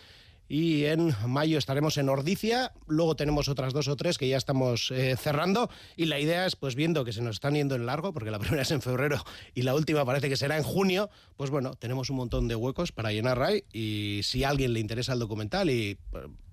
Y 0.48 0.84
en 0.84 1.14
mayo 1.26 1.58
estaremos 1.58 1.96
en 1.96 2.08
Ordicia, 2.08 2.72
luego 2.86 3.16
tenemos 3.16 3.48
otras 3.48 3.72
dos 3.72 3.88
o 3.88 3.96
tres 3.96 4.18
que 4.18 4.28
ya 4.28 4.36
estamos 4.36 4.90
eh, 4.90 5.16
cerrando 5.16 5.70
y 5.96 6.04
la 6.04 6.20
idea 6.20 6.46
es, 6.46 6.54
pues 6.54 6.74
viendo 6.74 7.04
que 7.04 7.12
se 7.12 7.22
nos 7.22 7.36
están 7.36 7.54
yendo 7.54 7.74
en 7.74 7.86
largo, 7.86 8.12
porque 8.12 8.30
la 8.30 8.38
primera 8.40 8.62
es 8.62 8.70
en 8.70 8.82
febrero 8.82 9.24
y 9.54 9.62
la 9.62 9.74
última 9.74 10.04
parece 10.04 10.28
que 10.28 10.36
será 10.36 10.56
en 10.56 10.62
junio, 10.62 11.08
pues 11.36 11.50
bueno, 11.50 11.74
tenemos 11.74 12.10
un 12.10 12.16
montón 12.16 12.48
de 12.48 12.54
huecos 12.54 12.92
para 12.92 13.12
llenar 13.12 13.42
ahí 13.42 13.64
y 13.72 14.20
si 14.22 14.44
a 14.44 14.50
alguien 14.50 14.72
le 14.74 14.80
interesa 14.80 15.14
el 15.14 15.18
documental 15.18 15.70
y 15.70 15.90
eh, 15.90 15.98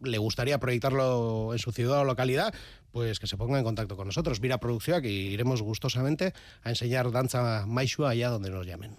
le 0.01 0.17
gustaría 0.17 0.57
proyectarlo 0.59 1.49
en 1.51 1.59
su 1.59 1.71
ciudad 1.71 1.99
o 1.99 2.03
localidad, 2.05 2.53
pues 2.91 3.19
que 3.19 3.27
se 3.27 3.37
ponga 3.37 3.57
en 3.57 3.63
contacto 3.63 3.95
con 3.97 4.07
nosotros. 4.07 4.41
Mira 4.41 4.59
Producción, 4.59 5.01
que 5.01 5.09
iremos 5.09 5.61
gustosamente 5.61 6.33
a 6.63 6.69
enseñar 6.69 7.11
danza 7.11 7.65
maishua 7.67 8.11
allá 8.11 8.29
donde 8.29 8.49
nos 8.49 8.65
llamen. 8.65 8.95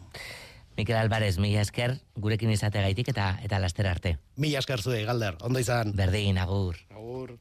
Miquel 0.77 0.97
Álvarez, 0.97 1.37
mila 1.39 1.61
esker, 1.61 1.99
gurekin 2.17 2.51
izategaitik 2.51 3.13
eta 3.13 3.39
eta 3.45 3.61
laster 3.61 3.87
arte. 3.91 4.17
Mila 4.37 4.63
esker 4.63 4.81
zuei, 4.81 5.05
Galder, 5.05 5.37
ondo 5.45 5.61
izan. 5.61 5.93
Berdin, 5.97 6.39
agur. 6.39 6.81
Agur. 6.91 7.37